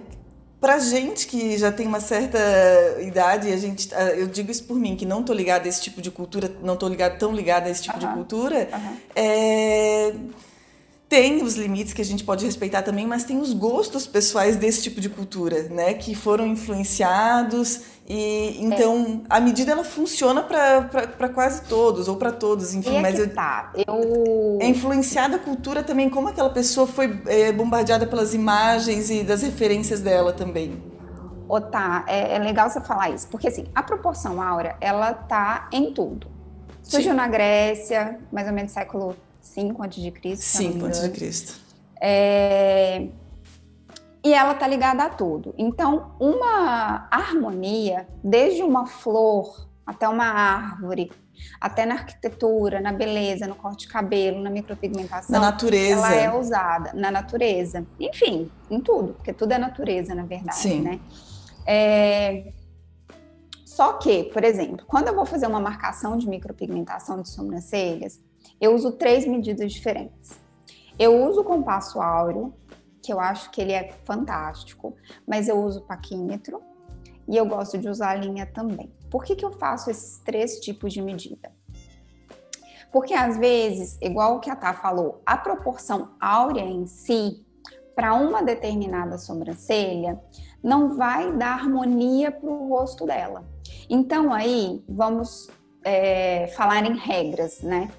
Pra 0.60 0.80
gente 0.80 1.28
que 1.28 1.56
já 1.56 1.72
tem 1.72 1.86
uma 1.86 2.00
certa 2.00 2.40
idade, 3.00 3.54
a 3.54 3.58
gente, 3.58 3.90
eu 4.18 4.26
digo 4.26 4.50
isso 4.50 4.64
por 4.64 4.76
mim, 4.76 4.96
que 4.96 5.06
não 5.06 5.22
tô 5.22 5.32
ligada 5.32 5.66
a 5.66 5.70
esse 5.70 5.80
tipo 5.80 6.02
de 6.02 6.10
cultura, 6.10 6.52
não 6.64 6.76
tô 6.76 6.88
ligada 6.88 7.16
tão 7.16 7.32
ligada 7.32 7.68
a 7.68 7.70
esse 7.70 7.84
tipo 7.84 8.00
de 8.00 8.08
cultura, 8.08 8.68
é, 9.16 10.16
tem 11.08 11.44
os 11.44 11.56
limites 11.56 11.94
que 11.94 12.02
a 12.02 12.06
gente 12.06 12.24
pode 12.24 12.44
respeitar 12.44 12.82
também, 12.82 13.06
mas 13.06 13.24
tem 13.24 13.40
os 13.40 13.54
gostos 13.54 14.08
pessoais 14.08 14.56
desse 14.56 14.82
tipo 14.82 15.00
de 15.00 15.10
cultura, 15.10 15.64
né, 15.70 15.94
que 15.94 16.16
foram 16.16 16.48
influenciados 16.48 17.82
e 18.10 18.64
então 18.64 19.24
é. 19.30 19.36
a 19.36 19.40
medida 19.42 19.74
ela 19.74 19.84
funciona 19.84 20.42
para 20.42 21.30
quase 21.30 21.64
todos 21.64 22.08
ou 22.08 22.16
para 22.16 22.32
todos, 22.32 22.74
enfim. 22.74 23.00
E 23.00 23.02
mas 23.02 23.20
eu, 23.20 23.34
tá. 23.34 23.74
eu 23.76 24.58
é 24.62 24.68
influenciada 24.68 25.36
a 25.36 25.40
cultura 25.40 25.84
também 25.84 26.10
como 26.10 26.30
aquela 26.30 26.50
pessoa 26.50 26.88
foi 26.88 27.22
é, 27.26 27.52
bombardeada 27.52 28.08
pelas 28.08 28.34
imagens 28.34 29.10
e 29.10 29.24
das 29.24 29.42
referências 29.42 30.00
dela 30.00 30.32
também. 30.32 30.82
Ô, 31.50 31.60
tá, 31.60 32.06
é, 32.08 32.36
é, 32.36 32.40
legal 32.40 32.70
você 32.70 32.80
falar 32.80 33.10
isso, 33.10 33.28
porque 33.28 33.50
assim, 33.50 33.66
a 33.76 33.84
proporção 33.84 34.42
áurea, 34.42 34.78
ela 34.80 35.14
tá 35.14 35.68
em 35.74 35.94
tudo. 35.94 36.28
Surgiu 36.84 37.14
na 37.14 37.28
Grécia, 37.28 38.20
mais 38.32 38.48
ou 38.48 38.54
menos 38.54 38.72
século 38.72 39.18
5 39.42 39.84
a.C. 39.84 40.36
5 40.38 40.86
a.C. 40.86 41.56
É, 42.00 43.08
e 44.24 44.34
ela 44.34 44.54
está 44.54 44.68
ligada 44.68 45.04
a 45.04 45.10
tudo. 45.10 45.54
Então, 45.58 46.16
uma 46.20 47.08
harmonia, 47.12 48.08
desde 48.24 48.64
uma 48.64 48.86
flor 48.86 49.68
até 49.86 50.08
uma 50.08 50.26
árvore, 50.26 51.12
até 51.62 51.86
na 51.86 51.96
arquitetura, 51.96 52.82
na 52.82 52.92
beleza, 52.92 53.48
no 53.48 53.56
corte 53.56 53.88
de 53.88 53.94
cabelo, 53.94 54.42
na 54.42 54.50
micropigmentação. 54.50 55.32
Na 55.32 55.52
natureza. 55.52 56.08
Ela 56.08 56.16
é 56.16 56.38
usada 56.38 56.92
na 56.94 57.10
natureza. 57.10 57.86
Enfim, 58.00 58.52
em 58.70 58.82
tudo, 58.82 59.14
porque 59.14 59.32
tudo 59.32 59.54
é 59.54 59.58
natureza, 59.58 60.14
na 60.14 60.24
verdade, 60.24 60.58
Sim. 60.58 60.82
né? 60.82 61.00
É... 61.66 62.52
Só 63.66 63.94
que, 63.94 64.24
por 64.26 64.44
exemplo, 64.44 64.86
quando 64.88 65.08
eu 65.08 65.16
vou 65.16 65.26
fazer 65.26 65.46
uma 65.46 65.60
marcação 65.60 66.18
de 66.18 66.28
micropigmentação 66.28 67.22
de 67.22 67.30
sobrancelhas, 67.30 68.20
eu 68.60 68.74
uso 68.74 68.92
três 68.92 69.26
medidas 69.26 69.72
diferentes. 69.72 70.40
Eu 70.98 71.24
uso 71.28 71.42
o 71.42 71.44
compasso 71.44 72.02
áureo, 72.02 72.54
que 73.08 73.14
eu 73.14 73.22
acho 73.22 73.50
que 73.52 73.62
ele 73.62 73.72
é 73.72 73.94
fantástico, 74.04 74.94
mas 75.26 75.48
eu 75.48 75.58
uso 75.64 75.80
paquímetro 75.84 76.62
e 77.26 77.38
eu 77.38 77.46
gosto 77.46 77.78
de 77.78 77.88
usar 77.88 78.10
a 78.10 78.16
linha 78.16 78.46
também. 78.46 78.94
Por 79.10 79.24
que, 79.24 79.34
que 79.34 79.46
eu 79.46 79.54
faço 79.54 79.90
esses 79.90 80.20
três 80.20 80.60
tipos 80.60 80.92
de 80.92 81.02
medida? 81.02 81.50
Porque 82.92 83.14
às 83.14 83.38
vezes, 83.38 83.98
igual 84.02 84.36
o 84.36 84.40
que 84.42 84.50
a 84.50 84.58
Tá 84.58 84.74
falou, 84.74 85.22
a 85.26 85.38
proporção 85.38 86.16
áurea 86.20 86.66
em 86.66 86.86
si, 86.86 87.46
para 87.96 88.14
uma 88.14 88.44
determinada 88.44 89.18
sobrancelha, 89.18 90.22
não 90.62 90.98
vai 90.98 91.32
dar 91.32 91.54
harmonia 91.54 92.30
para 92.30 92.50
o 92.50 92.68
rosto 92.68 93.06
dela. 93.06 93.46
Então 93.90 94.34
aí 94.34 94.84
vamos 94.86 95.50
é, 95.82 96.48
falar 96.48 96.86
em 96.86 96.98
regras, 96.98 97.62
né? 97.62 97.90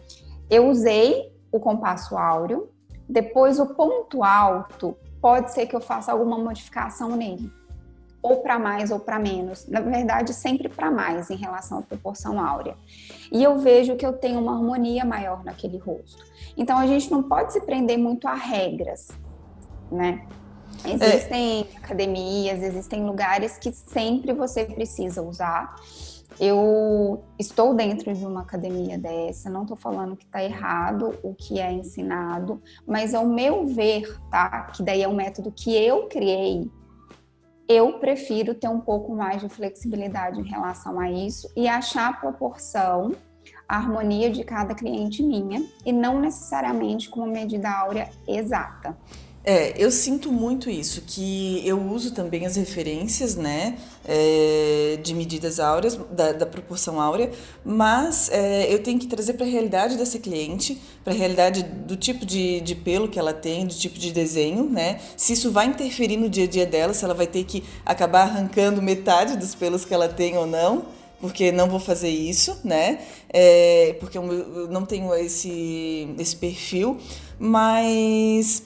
Eu 0.50 0.68
usei 0.68 1.34
o 1.50 1.58
compasso 1.58 2.14
áureo, 2.14 2.70
depois, 3.08 3.58
o 3.58 3.66
ponto 3.66 4.22
alto 4.22 4.96
pode 5.20 5.52
ser 5.52 5.66
que 5.66 5.74
eu 5.74 5.80
faça 5.80 6.12
alguma 6.12 6.38
modificação 6.38 7.16
nele, 7.16 7.50
ou 8.22 8.42
para 8.42 8.58
mais 8.58 8.90
ou 8.90 9.00
para 9.00 9.18
menos. 9.18 9.66
Na 9.66 9.80
verdade, 9.80 10.34
sempre 10.34 10.68
para 10.68 10.90
mais 10.90 11.30
em 11.30 11.36
relação 11.36 11.78
à 11.78 11.82
proporção 11.82 12.40
áurea. 12.40 12.76
E 13.32 13.42
eu 13.42 13.58
vejo 13.58 13.96
que 13.96 14.04
eu 14.04 14.12
tenho 14.12 14.40
uma 14.40 14.54
harmonia 14.54 15.04
maior 15.04 15.42
naquele 15.44 15.78
rosto. 15.78 16.22
Então, 16.56 16.76
a 16.76 16.86
gente 16.86 17.10
não 17.10 17.22
pode 17.22 17.52
se 17.52 17.60
prender 17.62 17.98
muito 17.98 18.28
a 18.28 18.34
regras, 18.34 19.08
né? 19.90 20.26
Existem 20.84 21.66
é. 21.74 21.76
academias, 21.78 22.62
existem 22.62 23.04
lugares 23.04 23.58
que 23.58 23.72
sempre 23.72 24.32
você 24.32 24.64
precisa 24.64 25.22
usar. 25.22 25.74
Eu 26.40 27.24
estou 27.38 27.74
dentro 27.74 28.12
de 28.12 28.24
uma 28.24 28.42
academia 28.42 28.98
dessa, 28.98 29.50
não 29.50 29.62
estou 29.62 29.76
falando 29.76 30.16
que 30.16 30.24
está 30.24 30.42
errado 30.42 31.18
o 31.22 31.34
que 31.34 31.58
é 31.58 31.72
ensinado, 31.72 32.62
mas 32.86 33.14
ao 33.14 33.26
meu 33.26 33.66
ver, 33.66 34.18
tá? 34.30 34.64
Que 34.64 34.82
daí 34.82 35.02
é 35.02 35.08
um 35.08 35.14
método 35.14 35.50
que 35.50 35.74
eu 35.74 36.06
criei. 36.06 36.70
Eu 37.68 37.98
prefiro 37.98 38.54
ter 38.54 38.68
um 38.68 38.80
pouco 38.80 39.14
mais 39.14 39.42
de 39.42 39.48
flexibilidade 39.48 40.40
em 40.40 40.48
relação 40.48 41.00
a 41.00 41.10
isso 41.10 41.50
e 41.56 41.66
achar 41.66 42.10
a 42.10 42.12
proporção, 42.12 43.12
a 43.68 43.76
harmonia 43.76 44.30
de 44.30 44.44
cada 44.44 44.74
cliente 44.74 45.22
minha 45.22 45.62
e 45.84 45.92
não 45.92 46.20
necessariamente 46.20 47.10
com 47.10 47.20
uma 47.20 47.28
medida 47.28 47.70
áurea 47.70 48.08
exata. 48.26 48.96
É, 49.44 49.72
eu 49.82 49.90
sinto 49.90 50.30
muito 50.30 50.68
isso, 50.68 51.02
que 51.06 51.62
eu 51.66 51.80
uso 51.80 52.12
também 52.12 52.44
as 52.44 52.56
referências, 52.56 53.34
né, 53.34 53.78
é, 54.06 54.98
de 55.02 55.14
medidas 55.14 55.58
áureas, 55.58 55.98
da, 56.10 56.32
da 56.32 56.44
proporção 56.44 57.00
áurea, 57.00 57.30
mas 57.64 58.28
é, 58.30 58.72
eu 58.72 58.82
tenho 58.82 58.98
que 58.98 59.06
trazer 59.06 59.34
para 59.34 59.46
a 59.46 59.48
realidade 59.48 59.96
dessa 59.96 60.18
cliente, 60.18 60.78
para 61.02 61.14
a 61.14 61.16
realidade 61.16 61.62
do 61.62 61.96
tipo 61.96 62.26
de, 62.26 62.60
de 62.60 62.74
pelo 62.74 63.08
que 63.08 63.18
ela 63.18 63.32
tem, 63.32 63.66
do 63.66 63.74
tipo 63.74 63.98
de 63.98 64.12
desenho, 64.12 64.68
né, 64.68 65.00
se 65.16 65.32
isso 65.32 65.50
vai 65.50 65.66
interferir 65.66 66.18
no 66.18 66.28
dia 66.28 66.44
a 66.44 66.48
dia 66.48 66.66
dela, 66.66 66.92
se 66.92 67.04
ela 67.04 67.14
vai 67.14 67.26
ter 67.26 67.44
que 67.44 67.64
acabar 67.86 68.22
arrancando 68.22 68.82
metade 68.82 69.36
dos 69.36 69.54
pelos 69.54 69.84
que 69.84 69.94
ela 69.94 70.08
tem 70.08 70.36
ou 70.36 70.46
não, 70.46 70.84
porque 71.20 71.50
não 71.50 71.68
vou 71.68 71.80
fazer 71.80 72.10
isso, 72.10 72.60
né? 72.62 73.00
É, 73.28 73.96
porque 73.98 74.16
eu 74.16 74.68
não 74.70 74.84
tenho 74.86 75.12
esse, 75.14 76.14
esse 76.16 76.36
perfil, 76.36 76.96
mas 77.40 78.62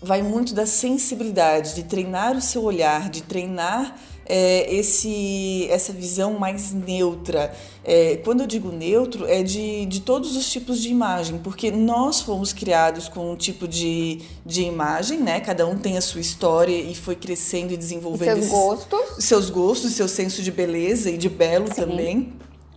vai 0.00 0.22
muito 0.22 0.54
da 0.54 0.66
sensibilidade, 0.66 1.74
de 1.74 1.82
treinar 1.82 2.36
o 2.36 2.40
seu 2.40 2.62
olhar, 2.62 3.10
de 3.10 3.22
treinar 3.22 3.96
é, 4.28 4.72
esse, 4.72 5.66
essa 5.70 5.92
visão 5.92 6.38
mais 6.38 6.72
neutra. 6.72 7.52
É, 7.82 8.16
quando 8.22 8.42
eu 8.42 8.46
digo 8.46 8.70
neutro, 8.70 9.26
é 9.26 9.42
de, 9.42 9.86
de 9.86 10.00
todos 10.00 10.36
os 10.36 10.50
tipos 10.50 10.80
de 10.80 10.90
imagem, 10.90 11.38
porque 11.38 11.70
nós 11.70 12.20
fomos 12.20 12.52
criados 12.52 13.08
com 13.08 13.32
um 13.32 13.36
tipo 13.36 13.66
de, 13.66 14.20
de 14.44 14.62
imagem, 14.62 15.18
né? 15.20 15.40
Cada 15.40 15.66
um 15.66 15.78
tem 15.78 15.96
a 15.96 16.02
sua 16.02 16.20
história 16.20 16.76
e 16.76 16.94
foi 16.94 17.16
crescendo 17.16 17.72
e 17.72 17.76
desenvolvendo 17.76 18.34
seus 18.34 18.38
esses, 18.40 18.50
gostos, 18.50 19.24
seus 19.24 19.50
gostos, 19.50 19.92
seu 19.92 20.06
senso 20.06 20.42
de 20.42 20.52
beleza 20.52 21.10
e 21.10 21.16
de 21.16 21.28
belo 21.28 21.68
Sim. 21.68 21.74
também. 21.74 22.32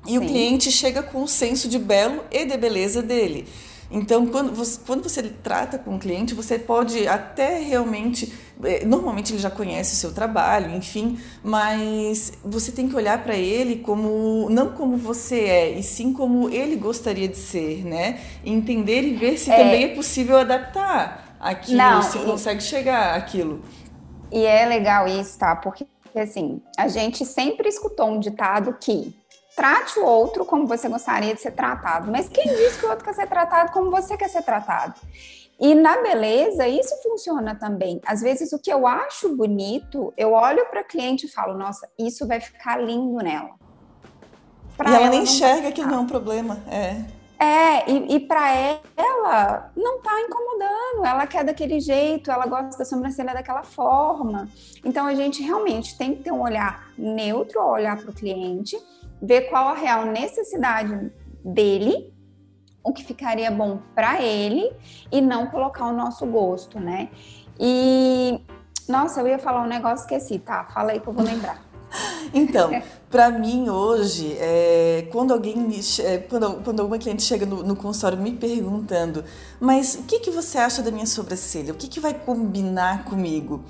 E 0.07 0.11
Sim. 0.11 0.17
o 0.17 0.21
cliente 0.21 0.71
chega 0.71 1.03
com 1.03 1.21
o 1.21 1.27
senso 1.27 1.67
de 1.67 1.77
belo 1.77 2.23
e 2.31 2.45
de 2.45 2.57
beleza 2.57 3.01
dele. 3.01 3.45
Então, 3.91 4.25
quando 4.27 4.53
você, 4.55 4.79
quando 4.87 5.03
você 5.03 5.21
trata 5.21 5.77
com 5.77 5.95
o 5.95 5.99
cliente, 5.99 6.33
você 6.33 6.57
pode 6.57 7.07
até 7.07 7.59
realmente. 7.59 8.33
Eh, 8.63 8.85
normalmente 8.85 9.33
ele 9.33 9.39
já 9.39 9.51
conhece 9.51 9.93
o 9.93 9.97
seu 9.97 10.13
trabalho, 10.13 10.73
enfim, 10.73 11.19
mas 11.43 12.31
você 12.43 12.71
tem 12.71 12.87
que 12.87 12.95
olhar 12.95 13.21
para 13.21 13.35
ele 13.35 13.77
como. 13.77 14.49
não 14.49 14.71
como 14.71 14.95
você 14.95 15.41
é, 15.41 15.71
e 15.71 15.83
sim 15.83 16.13
como 16.13 16.49
ele 16.49 16.77
gostaria 16.77 17.27
de 17.27 17.37
ser, 17.37 17.83
né? 17.85 18.21
E 18.45 18.51
entender 18.51 19.01
e 19.01 19.13
ver 19.13 19.37
se 19.37 19.51
é... 19.51 19.57
também 19.57 19.83
é 19.83 19.87
possível 19.89 20.37
adaptar 20.37 21.35
aquilo, 21.39 21.77
não, 21.77 22.01
se 22.01 22.17
e... 22.17 22.23
consegue 22.23 22.63
chegar 22.63 23.15
àquilo. 23.15 23.61
E 24.31 24.45
é 24.45 24.65
legal 24.65 25.05
isso, 25.05 25.37
tá? 25.37 25.53
Porque 25.55 25.85
assim, 26.15 26.61
a 26.77 26.87
gente 26.87 27.25
sempre 27.25 27.67
escutou 27.67 28.09
um 28.09 28.19
ditado 28.19 28.73
que 28.79 29.13
trate 29.55 29.99
o 29.99 30.05
outro 30.05 30.45
como 30.45 30.65
você 30.65 30.87
gostaria 30.87 31.33
de 31.33 31.41
ser 31.41 31.51
tratado, 31.51 32.11
mas 32.11 32.29
quem 32.29 32.47
diz 32.47 32.77
que 32.77 32.85
o 32.85 32.89
outro 32.89 33.05
quer 33.05 33.13
ser 33.13 33.27
tratado 33.27 33.71
como 33.71 33.91
você 33.91 34.17
quer 34.17 34.29
ser 34.29 34.43
tratado? 34.43 34.95
E 35.59 35.75
na 35.75 36.01
beleza, 36.01 36.67
isso 36.67 36.95
funciona 37.03 37.53
também. 37.53 38.01
Às 38.03 38.19
vezes, 38.21 38.51
o 38.51 38.57
que 38.57 38.73
eu 38.73 38.87
acho 38.87 39.35
bonito, 39.35 40.11
eu 40.17 40.31
olho 40.33 40.65
para 40.71 40.79
a 40.79 40.83
cliente 40.83 41.27
e 41.27 41.29
falo: 41.29 41.55
nossa, 41.55 41.87
isso 41.99 42.27
vai 42.27 42.39
ficar 42.39 42.77
lindo 42.77 43.17
nela. 43.17 43.51
Pra 44.75 44.89
e 44.89 44.93
ela, 44.93 45.03
ela 45.03 45.09
nem 45.11 45.21
enxerga 45.21 45.71
que 45.71 45.81
não 45.83 45.93
é 45.93 45.99
um 45.99 46.07
problema. 46.07 46.57
É. 46.67 47.21
É, 47.43 47.91
e, 47.91 48.15
e 48.15 48.19
para 48.19 48.51
ela 48.95 49.71
não 49.75 49.97
está 49.97 50.11
incomodando, 50.21 51.05
ela 51.05 51.25
quer 51.25 51.43
daquele 51.43 51.79
jeito, 51.79 52.31
ela 52.31 52.45
gosta 52.45 52.77
da 52.77 52.85
sobrancelha 52.85 53.33
daquela 53.33 53.63
forma. 53.63 54.47
Então 54.85 55.07
a 55.07 55.15
gente 55.15 55.41
realmente 55.41 55.97
tem 55.97 56.15
que 56.15 56.23
ter 56.23 56.31
um 56.31 56.41
olhar 56.41 56.91
neutro, 56.95 57.59
olhar 57.59 57.97
para 57.97 58.11
o 58.11 58.13
cliente, 58.13 58.77
ver 59.21 59.49
qual 59.49 59.67
a 59.67 59.73
real 59.73 60.05
necessidade 60.05 61.11
dele, 61.43 62.13
o 62.83 62.91
que 62.91 63.03
ficaria 63.03 63.51
bom 63.51 63.79
para 63.93 64.21
ele 64.21 64.71
e 65.11 65.21
não 65.21 65.47
colocar 65.47 65.85
o 65.85 65.93
nosso 65.93 66.25
gosto, 66.25 66.79
né? 66.79 67.09
E 67.59 68.41
nossa, 68.87 69.21
eu 69.21 69.27
ia 69.27 69.39
falar 69.39 69.63
um 69.63 69.67
negócio 69.67 70.03
esqueci, 70.03 70.39
tá? 70.39 70.65
Fala 70.65 70.91
aí 70.91 70.99
que 70.99 71.07
eu 71.07 71.13
vou 71.13 71.23
lembrar. 71.23 71.61
Então, 72.33 72.71
para 73.09 73.29
mim 73.29 73.67
hoje, 73.67 74.37
é, 74.39 75.09
quando 75.11 75.33
alguém 75.33 75.57
me, 75.57 75.77
é, 75.99 76.19
quando, 76.19 76.63
quando 76.63 76.85
uma 76.85 76.97
cliente 76.97 77.21
chega 77.23 77.45
no, 77.45 77.61
no, 77.61 77.75
consultório 77.75 78.17
me 78.17 78.31
perguntando, 78.31 79.25
mas 79.59 79.95
o 79.95 80.03
que, 80.03 80.19
que 80.19 80.31
você 80.31 80.57
acha 80.57 80.81
da 80.81 80.89
minha 80.89 81.05
sobrancelha? 81.05 81.73
O 81.73 81.75
que, 81.75 81.89
que 81.89 81.99
vai 81.99 82.13
combinar 82.13 83.03
comigo? 83.03 83.65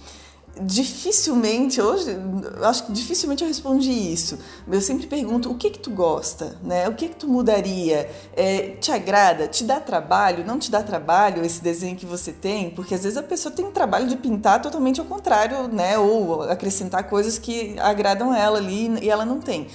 Dificilmente, 0.59 1.81
hoje, 1.81 2.17
acho 2.63 2.85
que 2.85 2.91
dificilmente 2.91 3.43
eu 3.43 3.47
respondi 3.47 3.91
isso. 3.91 4.37
Eu 4.69 4.81
sempre 4.81 5.07
pergunto 5.07 5.49
o 5.49 5.55
que 5.55 5.69
que 5.69 5.79
tu 5.79 5.89
gosta, 5.91 6.57
né? 6.63 6.89
O 6.89 6.93
que 6.93 7.09
que 7.09 7.15
tu 7.15 7.27
mudaria? 7.27 8.09
É, 8.35 8.75
te 8.79 8.91
agrada? 8.91 9.47
Te 9.47 9.63
dá 9.63 9.79
trabalho? 9.79 10.45
Não 10.45 10.59
te 10.59 10.69
dá 10.69 10.83
trabalho 10.83 11.45
esse 11.45 11.61
desenho 11.61 11.95
que 11.95 12.05
você 12.05 12.31
tem? 12.31 12.69
Porque 12.69 12.93
às 12.93 13.03
vezes 13.03 13.17
a 13.17 13.23
pessoa 13.23 13.53
tem 13.53 13.65
um 13.65 13.71
trabalho 13.71 14.07
de 14.07 14.17
pintar 14.17 14.61
totalmente 14.61 14.99
ao 14.99 15.05
contrário, 15.05 15.67
né? 15.67 15.97
Ou 15.97 16.43
acrescentar 16.43 17.09
coisas 17.09 17.37
que 17.37 17.79
agradam 17.79 18.33
ela 18.33 18.57
ali 18.57 18.89
e 19.01 19.09
ela 19.09 19.25
não 19.25 19.39
tem. 19.39 19.67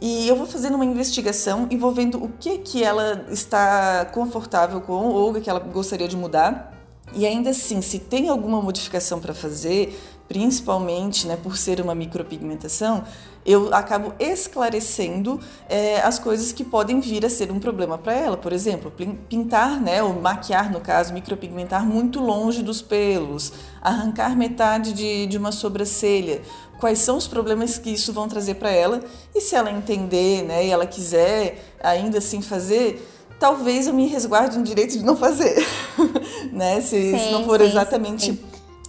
E 0.00 0.26
eu 0.28 0.34
vou 0.34 0.46
fazendo 0.46 0.74
uma 0.74 0.84
investigação 0.84 1.68
e 1.70 1.76
vou 1.76 1.92
vendo 1.92 2.22
o 2.22 2.28
que 2.28 2.58
que 2.58 2.82
ela 2.82 3.24
está 3.30 4.04
confortável 4.06 4.80
com 4.80 5.08
ou 5.08 5.30
o 5.30 5.40
que 5.40 5.48
ela 5.48 5.60
gostaria 5.60 6.08
de 6.08 6.16
mudar. 6.16 6.72
E 7.14 7.26
ainda 7.26 7.50
assim, 7.50 7.82
se 7.82 7.98
tem 7.98 8.28
alguma 8.28 8.60
modificação 8.62 9.20
para 9.20 9.34
fazer, 9.34 9.96
principalmente 10.28 11.26
né, 11.26 11.36
por 11.36 11.56
ser 11.56 11.80
uma 11.80 11.94
micropigmentação, 11.94 13.04
eu 13.44 13.74
acabo 13.74 14.14
esclarecendo 14.20 15.40
é, 15.68 16.00
as 16.00 16.18
coisas 16.18 16.52
que 16.52 16.62
podem 16.62 17.00
vir 17.00 17.26
a 17.26 17.30
ser 17.30 17.50
um 17.50 17.58
problema 17.58 17.98
para 17.98 18.12
ela. 18.14 18.36
Por 18.36 18.52
exemplo, 18.52 18.92
pintar, 19.28 19.80
né, 19.80 20.02
ou 20.02 20.14
maquiar, 20.14 20.70
no 20.70 20.80
caso, 20.80 21.12
micropigmentar 21.12 21.84
muito 21.84 22.20
longe 22.20 22.62
dos 22.62 22.80
pelos, 22.80 23.52
arrancar 23.80 24.36
metade 24.36 24.92
de, 24.92 25.26
de 25.26 25.36
uma 25.36 25.50
sobrancelha. 25.50 26.40
Quais 26.78 27.00
são 27.00 27.16
os 27.16 27.28
problemas 27.28 27.78
que 27.78 27.90
isso 27.90 28.12
vão 28.12 28.28
trazer 28.28 28.54
para 28.54 28.70
ela? 28.70 29.00
E 29.34 29.40
se 29.40 29.54
ela 29.54 29.70
entender 29.70 30.42
né, 30.42 30.66
e 30.66 30.70
ela 30.70 30.86
quiser 30.86 31.74
ainda 31.82 32.18
assim 32.18 32.40
fazer, 32.42 33.08
talvez 33.38 33.88
eu 33.88 33.94
me 33.94 34.06
resguarde 34.06 34.56
no 34.56 34.64
direito 34.64 34.96
de 34.96 35.04
não 35.04 35.16
fazer, 35.16 35.66
né? 36.52 36.80
Se, 36.80 37.10
sim, 37.10 37.18
se 37.18 37.30
não 37.32 37.44
for 37.44 37.60
sim, 37.60 37.66
exatamente 37.66 38.26
sim. 38.26 38.38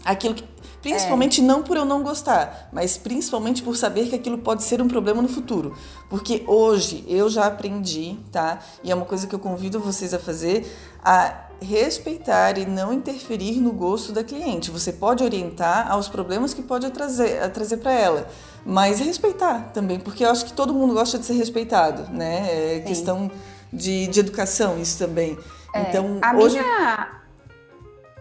aquilo 0.05 0.35
que 0.35 0.43
Principalmente 0.83 1.39
é. 1.39 1.43
não 1.43 1.63
por 1.63 1.77
eu 1.77 1.85
não 1.85 2.03
gostar, 2.03 2.67
mas 2.73 2.97
principalmente 2.97 3.63
por 3.63 3.77
saber 3.77 4.09
que 4.09 4.15
aquilo 4.15 4.37
pode 4.37 4.63
ser 4.63 4.81
um 4.81 4.87
problema 4.87 5.21
no 5.21 5.29
futuro. 5.29 5.73
Porque 6.09 6.43
hoje 6.45 7.05
eu 7.07 7.29
já 7.29 7.47
aprendi, 7.47 8.19
tá? 8.33 8.59
E 8.83 8.91
é 8.91 8.95
uma 8.95 9.05
coisa 9.05 9.25
que 9.25 9.33
eu 9.33 9.39
convido 9.39 9.79
vocês 9.79 10.13
a 10.13 10.19
fazer, 10.19 10.69
a 11.01 11.45
respeitar 11.61 12.57
e 12.57 12.65
não 12.65 12.91
interferir 12.91 13.61
no 13.61 13.71
gosto 13.71 14.11
da 14.11 14.25
cliente. 14.25 14.69
Você 14.69 14.91
pode 14.91 15.23
orientar 15.23 15.89
aos 15.89 16.09
problemas 16.09 16.53
que 16.53 16.61
pode 16.61 16.91
trazer, 16.91 17.49
trazer 17.51 17.77
para 17.77 17.93
ela, 17.93 18.27
mas 18.65 18.99
respeitar 18.99 19.71
também, 19.73 19.97
porque 19.97 20.25
eu 20.25 20.29
acho 20.29 20.43
que 20.43 20.51
todo 20.51 20.73
mundo 20.73 20.93
gosta 20.93 21.17
de 21.17 21.25
ser 21.25 21.33
respeitado, 21.33 22.11
né? 22.11 22.45
É 22.49 22.75
Sim. 22.79 22.83
questão 22.83 23.31
de, 23.71 24.07
de 24.07 24.19
educação 24.19 24.77
isso 24.81 24.99
também. 24.99 25.38
É, 25.73 25.81
então, 25.84 26.19
a 26.21 26.36
hoje... 26.36 26.60
minha 26.60 27.22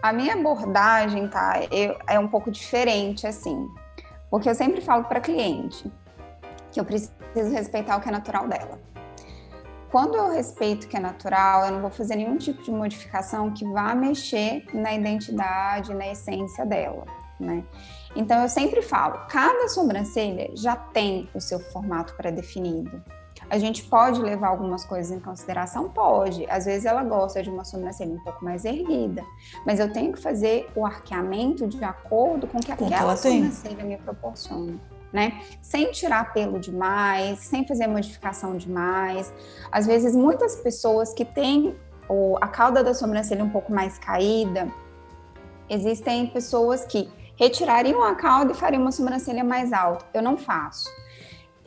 a 0.03 0.11
minha 0.11 0.33
abordagem, 0.33 1.29
tá, 1.29 1.61
eu, 1.71 1.97
é 2.05 2.19
um 2.19 2.27
pouco 2.27 2.51
diferente, 2.51 3.25
assim, 3.25 3.69
porque 4.29 4.49
eu 4.49 4.53
sempre 4.53 4.81
falo 4.81 5.05
para 5.05 5.21
cliente 5.21 5.89
que 6.73 6.79
eu 6.79 6.83
preciso 6.83 7.13
respeitar 7.53 7.95
o 7.95 8.01
que 8.01 8.09
é 8.09 8.11
natural 8.11 8.45
dela. 8.45 8.81
Quando 9.89 10.15
eu 10.15 10.29
respeito 10.31 10.83
o 10.83 10.87
que 10.89 10.97
é 10.97 10.99
natural, 10.99 11.65
eu 11.65 11.71
não 11.71 11.79
vou 11.79 11.89
fazer 11.89 12.17
nenhum 12.17 12.35
tipo 12.35 12.61
de 12.63 12.71
modificação 12.71 13.53
que 13.53 13.65
vá 13.71 13.95
mexer 13.95 14.65
na 14.73 14.93
identidade, 14.93 15.93
na 15.93 16.11
essência 16.11 16.65
dela, 16.65 17.05
né? 17.39 17.63
Então 18.13 18.41
eu 18.41 18.49
sempre 18.49 18.81
falo, 18.81 19.25
cada 19.29 19.69
sobrancelha 19.69 20.51
já 20.53 20.75
tem 20.75 21.29
o 21.33 21.39
seu 21.39 21.59
formato 21.71 22.13
pré-definido. 22.17 23.01
A 23.53 23.59
gente 23.59 23.83
pode 23.83 24.19
levar 24.19 24.47
algumas 24.47 24.83
coisas 24.83 25.15
em 25.15 25.19
consideração? 25.19 25.87
Pode. 25.87 26.43
Às 26.49 26.65
vezes 26.65 26.85
ela 26.85 27.03
gosta 27.03 27.43
de 27.43 27.51
uma 27.51 27.63
sobrancelha 27.63 28.11
um 28.11 28.19
pouco 28.23 28.43
mais 28.43 28.65
erguida, 28.65 29.23
mas 29.63 29.79
eu 29.79 29.93
tenho 29.93 30.11
que 30.11 30.19
fazer 30.19 30.71
o 30.75 30.83
arqueamento 30.83 31.67
de 31.67 31.83
acordo 31.83 32.47
com 32.47 32.57
o 32.57 32.61
que 32.63 32.71
aquela 32.71 33.13
que 33.13 33.19
sobrancelha 33.19 33.75
tem. 33.75 33.85
me 33.85 33.97
proporciona. 33.97 34.73
Né? 35.13 35.39
Sem 35.61 35.91
tirar 35.91 36.33
pelo 36.33 36.59
demais, 36.59 37.41
sem 37.41 37.63
fazer 37.67 37.85
modificação 37.85 38.57
demais. 38.57 39.31
Às 39.71 39.85
vezes, 39.85 40.15
muitas 40.15 40.55
pessoas 40.55 41.13
que 41.13 41.23
têm 41.23 41.75
a 42.41 42.47
cauda 42.47 42.83
da 42.83 42.95
sobrancelha 42.95 43.43
um 43.43 43.51
pouco 43.51 43.71
mais 43.71 43.99
caída, 43.99 44.67
existem 45.69 46.25
pessoas 46.25 46.85
que 46.85 47.07
retirariam 47.35 48.03
a 48.03 48.15
cauda 48.15 48.51
e 48.51 48.55
fariam 48.55 48.81
uma 48.81 48.91
sobrancelha 48.91 49.43
mais 49.43 49.71
alta. 49.71 50.03
Eu 50.11 50.23
não 50.23 50.39
faço 50.39 50.89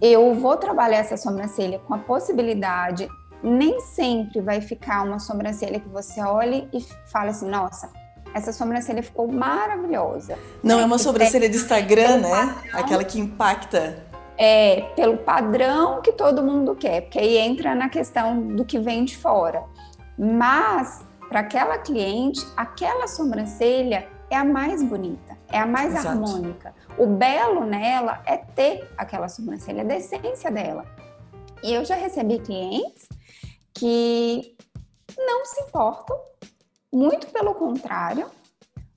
eu 0.00 0.34
vou 0.34 0.56
trabalhar 0.56 0.98
essa 0.98 1.16
sobrancelha 1.16 1.78
com 1.78 1.94
a 1.94 1.98
possibilidade, 1.98 3.08
nem 3.42 3.80
sempre 3.80 4.40
vai 4.40 4.60
ficar 4.60 5.02
uma 5.04 5.18
sobrancelha 5.18 5.80
que 5.80 5.88
você 5.88 6.22
olhe 6.22 6.68
e 6.72 6.80
fala 7.10 7.30
assim, 7.30 7.48
nossa, 7.48 7.90
essa 8.34 8.52
sobrancelha 8.52 9.02
ficou 9.02 9.30
maravilhosa. 9.30 10.38
Não 10.62 10.78
é, 10.80 10.84
uma 10.84 10.98
sobrancelha 10.98 11.48
de 11.48 11.56
Instagram, 11.56 12.18
né? 12.18 12.30
Padrão, 12.30 12.80
Aquela 12.80 13.04
que 13.04 13.18
impacta. 13.18 14.04
É, 14.38 14.82
pelo 14.94 15.16
padrão 15.16 16.02
que 16.02 16.12
todo 16.12 16.42
mundo 16.42 16.74
quer, 16.74 17.02
porque 17.02 17.18
aí 17.18 17.38
entra 17.38 17.74
na 17.74 17.88
questão 17.88 18.38
do 18.54 18.64
que 18.64 18.78
vem 18.78 19.04
de 19.04 19.16
fora. 19.16 19.64
Mas, 20.18 21.02
para 21.28 21.40
aquela 21.40 21.78
cliente, 21.78 22.46
aquela 22.54 23.06
sobrancelha 23.06 24.06
é 24.30 24.36
a 24.36 24.44
mais 24.44 24.82
bonita, 24.82 25.36
é 25.50 25.58
a 25.58 25.66
mais 25.66 25.94
Exato. 25.94 26.08
harmônica. 26.08 26.74
O 26.98 27.06
belo 27.06 27.64
nela 27.64 28.22
é 28.24 28.36
ter 28.36 28.90
aquela 28.96 29.28
sobrancelha, 29.28 29.82
a 29.82 29.84
decência 29.84 30.50
dela. 30.50 30.84
E 31.62 31.72
eu 31.72 31.84
já 31.84 31.94
recebi 31.94 32.38
clientes 32.38 33.08
que 33.74 34.56
não 35.18 35.44
se 35.44 35.60
importam, 35.62 36.18
muito 36.92 37.26
pelo 37.28 37.54
contrário, 37.54 38.30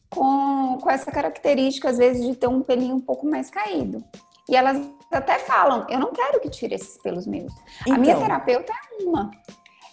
com, 0.10 0.78
com 0.82 0.90
essa 0.90 1.12
característica, 1.12 1.90
às 1.90 1.98
vezes, 1.98 2.26
de 2.26 2.36
ter 2.36 2.48
um 2.48 2.62
pelinho 2.62 2.96
um 2.96 3.02
pouco 3.02 3.26
mais 3.26 3.50
caído. 3.50 4.04
E 4.50 4.56
elas 4.56 4.78
até 5.12 5.38
falam: 5.40 5.86
eu 5.90 6.00
não 6.00 6.12
quero 6.12 6.40
que 6.40 6.50
tire 6.50 6.76
esses 6.76 6.98
pelos 6.98 7.28
meus. 7.28 7.54
Então... 7.82 7.96
A 7.96 7.98
minha 7.98 8.14
então. 8.14 8.24
terapeuta 8.24 8.74
é 8.74 9.04
uma. 9.04 9.32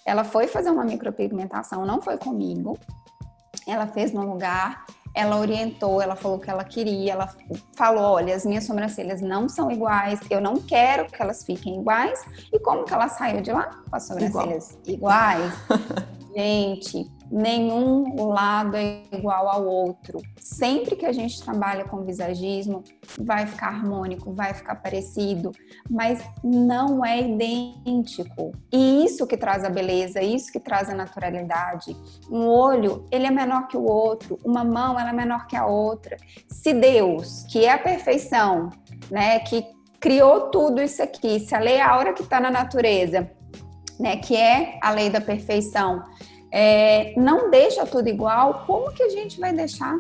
Ela 0.05 0.25
foi 0.25 0.47
fazer 0.47 0.71
uma 0.71 0.85
micropigmentação, 0.85 1.85
não 1.85 2.01
foi 2.01 2.17
comigo. 2.17 2.79
Ela 3.67 3.89
fez 3.89 4.13
no 4.13 4.25
lugar 4.25 4.87
ela 5.17 5.39
orientou, 5.39 6.03
ela 6.03 6.15
falou 6.15 6.37
o 6.37 6.41
que 6.41 6.51
ela 6.51 6.63
queria, 6.63 7.15
ela 7.15 7.35
falou, 7.75 8.05
olha, 8.05 8.37
as 8.37 8.45
minhas 8.45 8.65
sobrancelhas 8.65 9.23
não 9.23 9.49
são 9.49 9.71
iguais, 9.73 10.21
eu 10.29 10.43
não 10.43 10.57
quero 10.59 11.07
que 11.07 11.21
elas 11.23 11.43
fiquem 11.43 11.81
iguais. 11.81 12.23
E 12.53 12.59
como 12.59 12.85
que 12.85 12.93
ela 12.93 13.09
saiu 13.09 13.41
de 13.41 13.51
lá? 13.51 13.71
Com 13.89 13.97
as 13.97 14.07
sobrancelhas 14.07 14.79
Igual. 14.87 15.13
iguais. 15.15 15.55
Gente, 16.37 17.11
nenhum 17.31 18.27
lado 18.27 18.77
é 18.77 19.03
igual 19.13 19.49
ao 19.49 19.67
outro. 19.67 20.21
Sempre 20.39 20.97
que 20.97 21.07
a 21.07 21.13
gente 21.13 21.43
trabalha 21.43 21.85
com 21.85 22.03
visagismo, 22.03 22.83
vai 23.19 23.47
ficar 23.47 23.69
harmônico, 23.69 24.33
vai 24.33 24.55
ficar 24.55 24.77
parecido, 24.77 25.53
mas 25.91 26.23
não 26.43 27.05
é 27.05 27.23
idêntico. 27.23 28.53
E 28.73 29.05
isso 29.05 29.27
que 29.27 29.37
traz 29.37 29.65
a 29.65 29.71
beleza, 29.71 30.23
isso 30.23 30.53
que 30.53 30.61
traz 30.61 30.89
a 30.89 30.95
naturalidade. 30.95 31.97
Um 32.31 32.47
olho, 32.47 33.07
ele 33.11 33.27
é 33.27 33.31
menor 33.31 33.69
que 33.69 33.77
o 33.77 33.85
outro, 33.85 34.39
uma 34.45 34.65
mão, 34.65 34.99
ela 34.99 35.11
é 35.11 35.13
menor 35.13 35.47
que 35.47 35.57
a 35.57 35.67
outra. 35.67 36.17
Se 36.49 36.73
Deus, 36.73 37.45
que 37.51 37.65
é 37.65 37.73
a 37.73 37.79
perfeição, 37.79 38.71
né, 39.11 39.41
que 39.41 39.65
criou 39.99 40.51
tudo 40.51 40.81
isso 40.81 41.03
aqui, 41.03 41.41
se 41.41 41.55
a 41.55 41.59
lei 41.59 41.81
aura 41.81 42.13
que 42.13 42.23
está 42.23 42.39
na 42.39 42.51
natureza 42.51 43.31
né, 43.99 44.17
que 44.17 44.37
é 44.37 44.79
a 44.83 44.91
lei 44.91 45.11
da 45.11 45.21
perfeição, 45.21 46.03
é, 46.51 47.13
não 47.17 47.51
deixa 47.51 47.85
tudo 47.87 48.09
igual, 48.09 48.65
como 48.67 48.93
que 48.93 49.03
a 49.03 49.09
gente 49.09 49.39
vai 49.39 49.53
deixar? 49.53 49.99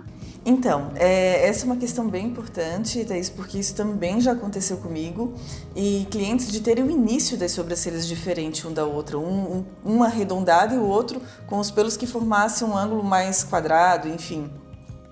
Então, 0.48 0.92
é, 0.94 1.48
essa 1.48 1.64
é 1.64 1.66
uma 1.66 1.76
questão 1.76 2.09
bem 2.09 2.26
importante, 2.26 3.04
Thaís, 3.04 3.28
porque 3.28 3.59
isso 3.59 3.74
também 3.74 4.20
já 4.20 4.30
aconteceu 4.30 4.76
comigo. 4.76 5.35
E 5.74 6.06
clientes 6.09 6.52
de 6.52 6.61
terem 6.61 6.85
o 6.85 6.90
início 6.90 7.37
das 7.37 7.50
sobrancelhas 7.50 8.06
diferente 8.06 8.64
um 8.64 8.72
da 8.72 8.85
outra, 8.85 9.18
um, 9.18 9.64
um, 9.85 9.94
um 9.96 10.02
arredondado 10.04 10.72
e 10.72 10.78
o 10.78 10.87
outro 10.87 11.20
com 11.48 11.59
os 11.59 11.72
pelos 11.72 11.96
que 11.96 12.06
formassem 12.06 12.66
um 12.66 12.76
ângulo 12.76 13.02
mais 13.02 13.42
quadrado, 13.42 14.06
enfim. 14.06 14.48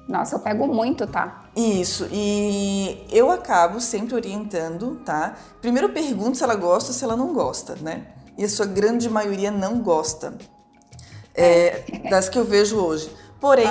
Nossa, 0.09 0.37
eu 0.37 0.39
pego 0.39 0.69
muito, 0.69 1.05
tá? 1.05 1.45
Isso, 1.57 2.07
e 2.13 3.05
eu 3.11 3.29
acabo 3.29 3.81
sempre 3.81 4.15
orientando, 4.15 5.01
tá? 5.05 5.35
Primeiro 5.61 5.89
pergunto 5.89 6.37
se 6.37 6.45
ela 6.45 6.55
gosta 6.55 6.91
ou 6.91 6.95
se 6.95 7.03
ela 7.03 7.17
não 7.17 7.35
gosta, 7.35 7.75
né? 7.81 8.07
E 8.39 8.45
a 8.45 8.49
sua 8.49 8.67
grande 8.67 9.09
maioria 9.11 9.51
não 9.51 9.81
gosta. 9.81 10.35
É, 11.35 11.83
das 12.09 12.29
que 12.29 12.39
eu 12.39 12.45
vejo 12.45 12.77
hoje. 12.79 13.11
Porém, 13.41 13.69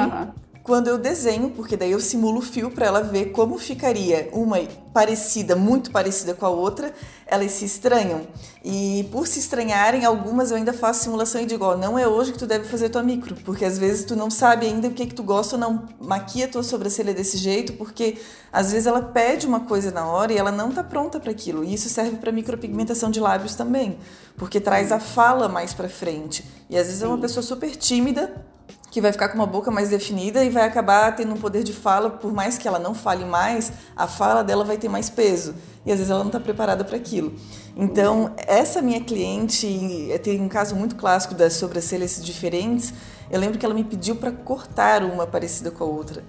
quando 0.63 0.87
eu 0.87 0.97
desenho, 0.97 1.49
porque 1.49 1.75
daí 1.75 1.91
eu 1.91 1.99
simulo 1.99 2.39
o 2.39 2.41
fio 2.41 2.71
para 2.71 2.85
ela 2.85 3.01
ver 3.01 3.31
como 3.31 3.57
ficaria 3.57 4.29
uma 4.31 4.57
parecida, 4.93 5.57
muito 5.57 5.91
parecida 5.91 6.33
com 6.33 6.45
a 6.45 6.49
outra, 6.49 6.93
elas 7.27 7.51
se 7.51 7.65
estranham. 7.65 8.21
E 8.63 9.09
por 9.11 9.27
se 9.27 9.39
estranharem, 9.39 10.05
algumas 10.05 10.51
eu 10.51 10.57
ainda 10.57 10.71
faço 10.71 11.03
simulação 11.03 11.41
e 11.41 11.45
digo, 11.45 11.65
ó, 11.65 11.75
não 11.75 11.99
é 11.99 12.07
hoje 12.07 12.31
que 12.31 12.39
tu 12.39 12.47
deve 12.47 12.63
fazer 12.63 12.87
tua 12.87 13.03
micro, 13.03 13.35
porque 13.43 13.65
às 13.65 13.77
vezes 13.77 14.05
tu 14.05 14.15
não 14.15 14.29
sabe 14.29 14.65
ainda 14.65 14.87
o 14.87 14.91
que 14.91 15.05
que 15.05 15.13
tu 15.13 15.21
gosta 15.21 15.57
ou 15.57 15.59
não. 15.59 15.89
Maquia 15.99 16.47
tua 16.47 16.63
sobrancelha 16.63 17.13
desse 17.13 17.35
jeito, 17.35 17.73
porque 17.73 18.17
às 18.51 18.71
vezes 18.71 18.87
ela 18.87 19.01
pede 19.01 19.45
uma 19.45 19.61
coisa 19.61 19.91
na 19.91 20.07
hora 20.07 20.31
e 20.31 20.37
ela 20.37 20.51
não 20.51 20.71
tá 20.71 20.81
pronta 20.81 21.19
para 21.19 21.31
aquilo. 21.31 21.65
E 21.65 21.73
isso 21.73 21.89
serve 21.89 22.15
para 22.15 22.31
micropigmentação 22.31 23.11
de 23.11 23.19
lábios 23.19 23.55
também, 23.55 23.97
porque 24.37 24.61
traz 24.61 24.93
a 24.93 24.99
fala 24.99 25.49
mais 25.49 25.73
para 25.73 25.89
frente. 25.89 26.45
E 26.69 26.77
às 26.77 26.87
vezes 26.87 27.01
é 27.01 27.07
uma 27.07 27.17
pessoa 27.17 27.43
super 27.43 27.75
tímida, 27.75 28.33
que 28.93 29.01
vai 29.01 29.11
ficar 29.11 29.29
com 29.29 29.35
uma 29.35 29.47
boca 29.47 29.71
mais 29.71 29.89
definida 29.89 30.43
e 30.43 30.51
vai 30.51 30.63
acabar 30.63 31.15
tendo 31.15 31.33
um 31.33 31.37
poder 31.37 31.63
de 31.63 31.73
fala, 31.73 32.11
por 32.11 32.31
mais 32.31 32.59
que 32.59 32.67
ela 32.67 32.77
não 32.77 32.93
fale 32.93 33.25
mais, 33.25 33.71
a 33.95 34.05
fala 34.05 34.43
dela 34.43 34.63
vai 34.63 34.77
ter 34.77 34.87
mais 34.87 35.09
peso. 35.09 35.55
E 35.83 35.91
às 35.91 35.97
vezes 35.97 36.11
ela 36.11 36.19
não 36.19 36.27
está 36.27 36.39
preparada 36.39 36.83
para 36.83 36.95
aquilo. 36.95 37.33
Então, 37.75 38.31
essa 38.37 38.83
minha 38.83 39.01
cliente, 39.01 39.67
tem 40.21 40.39
um 40.39 40.47
caso 40.47 40.75
muito 40.75 40.95
clássico 40.95 41.33
das 41.33 41.53
sobrancelhas 41.53 42.23
diferentes. 42.23 42.93
Eu 43.31 43.39
lembro 43.39 43.57
que 43.57 43.65
ela 43.65 43.73
me 43.73 43.83
pediu 43.83 44.15
para 44.15 44.31
cortar 44.31 45.03
uma 45.03 45.25
parecida 45.25 45.71
com 45.71 45.83
a 45.83 45.87
outra. 45.87 46.23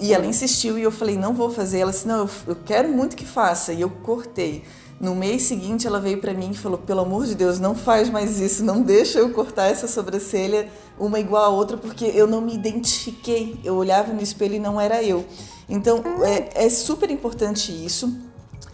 E 0.00 0.14
ela 0.14 0.24
insistiu 0.24 0.78
e 0.78 0.82
eu 0.82 0.90
falei, 0.90 1.16
não 1.16 1.34
vou 1.34 1.50
fazer. 1.50 1.80
Ela 1.80 1.90
disse, 1.90 2.08
não, 2.08 2.28
eu 2.46 2.56
quero 2.64 2.88
muito 2.88 3.16
que 3.16 3.26
faça. 3.26 3.72
E 3.72 3.82
eu 3.82 3.90
cortei. 3.90 4.64
No 5.00 5.14
mês 5.14 5.42
seguinte, 5.42 5.86
ela 5.86 6.00
veio 6.00 6.20
para 6.20 6.34
mim 6.34 6.50
e 6.50 6.56
falou: 6.56 6.78
pelo 6.78 7.00
amor 7.00 7.26
de 7.26 7.34
Deus, 7.34 7.60
não 7.60 7.74
faz 7.74 8.10
mais 8.10 8.40
isso, 8.40 8.64
não 8.64 8.82
deixa 8.82 9.18
eu 9.18 9.30
cortar 9.32 9.66
essa 9.66 9.86
sobrancelha 9.86 10.68
uma 10.98 11.20
igual 11.20 11.44
a 11.44 11.48
outra, 11.48 11.76
porque 11.76 12.04
eu 12.06 12.26
não 12.26 12.40
me 12.40 12.54
identifiquei. 12.54 13.58
Eu 13.62 13.76
olhava 13.76 14.12
no 14.12 14.20
espelho 14.20 14.54
e 14.54 14.58
não 14.58 14.80
era 14.80 15.02
eu. 15.02 15.24
Então, 15.68 16.02
é, 16.24 16.66
é 16.66 16.70
super 16.70 17.10
importante 17.10 17.70
isso. 17.72 18.18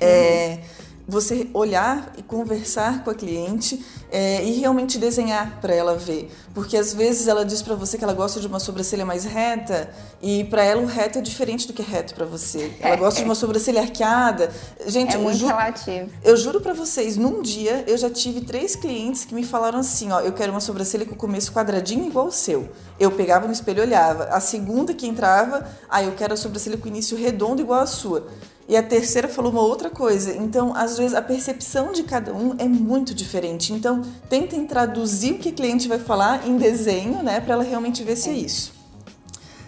É, 0.00 0.60
você 1.06 1.48
olhar 1.52 2.12
e 2.16 2.22
conversar 2.22 3.04
com 3.04 3.10
a 3.10 3.14
cliente 3.14 3.84
é, 4.10 4.42
e 4.44 4.52
realmente 4.52 4.98
desenhar 4.98 5.60
para 5.60 5.74
ela 5.74 5.96
ver, 5.96 6.30
porque 6.54 6.76
às 6.76 6.94
vezes 6.94 7.28
ela 7.28 7.44
diz 7.44 7.60
para 7.60 7.74
você 7.74 7.98
que 7.98 8.04
ela 8.04 8.14
gosta 8.14 8.40
de 8.40 8.46
uma 8.46 8.60
sobrancelha 8.60 9.04
mais 9.04 9.24
reta 9.24 9.90
e 10.22 10.44
para 10.44 10.64
ela 10.64 10.80
o 10.80 10.86
reto 10.86 11.18
é 11.18 11.20
diferente 11.20 11.66
do 11.66 11.72
que 11.72 11.82
é 11.82 11.84
reto 11.84 12.14
para 12.14 12.24
você. 12.24 12.72
Ela 12.80 12.94
é, 12.94 12.96
gosta 12.96 13.20
de 13.20 13.26
uma 13.26 13.34
sobrancelha 13.34 13.82
arqueada. 13.82 14.50
Gente, 14.86 15.16
é 15.16 15.18
muito 15.18 15.42
eu 15.42 15.48
relativo. 15.48 16.10
Eu 16.22 16.36
juro 16.36 16.60
para 16.60 16.72
vocês, 16.72 17.16
num 17.16 17.42
dia 17.42 17.84
eu 17.86 17.98
já 17.98 18.08
tive 18.08 18.40
três 18.40 18.74
clientes 18.74 19.24
que 19.24 19.34
me 19.34 19.44
falaram 19.44 19.80
assim, 19.80 20.10
ó, 20.10 20.20
eu 20.20 20.32
quero 20.32 20.52
uma 20.52 20.60
sobrancelha 20.60 21.04
com 21.04 21.14
o 21.14 21.18
começo 21.18 21.52
quadradinho 21.52 22.06
igual 22.06 22.26
o 22.26 22.32
seu. 22.32 22.68
Eu 22.98 23.10
pegava 23.10 23.46
no 23.46 23.52
espelho 23.52 23.80
e 23.80 23.82
olhava. 23.82 24.24
A 24.24 24.40
segunda 24.40 24.94
que 24.94 25.06
entrava, 25.06 25.66
ah, 25.90 26.02
eu 26.02 26.12
quero 26.12 26.34
a 26.34 26.36
sobrancelha 26.36 26.78
com 26.78 26.88
início 26.88 27.16
redondo 27.16 27.60
igual 27.60 27.80
a 27.80 27.86
sua. 27.86 28.28
E 28.66 28.76
a 28.76 28.82
terceira 28.82 29.28
falou 29.28 29.52
uma 29.52 29.60
outra 29.60 29.90
coisa. 29.90 30.34
Então, 30.34 30.74
às 30.74 30.96
vezes, 30.96 31.14
a 31.14 31.20
percepção 31.20 31.92
de 31.92 32.02
cada 32.02 32.32
um 32.32 32.54
é 32.58 32.66
muito 32.66 33.14
diferente. 33.14 33.72
Então, 33.72 34.02
tentem 34.28 34.66
traduzir 34.66 35.32
o 35.32 35.38
que 35.38 35.50
o 35.50 35.52
cliente 35.52 35.86
vai 35.86 35.98
falar 35.98 36.46
em 36.46 36.56
desenho, 36.56 37.22
né? 37.22 37.40
Para 37.40 37.54
ela 37.54 37.62
realmente 37.62 38.02
ver 38.02 38.16
se 38.16 38.30
é 38.30 38.32
isso. 38.32 38.72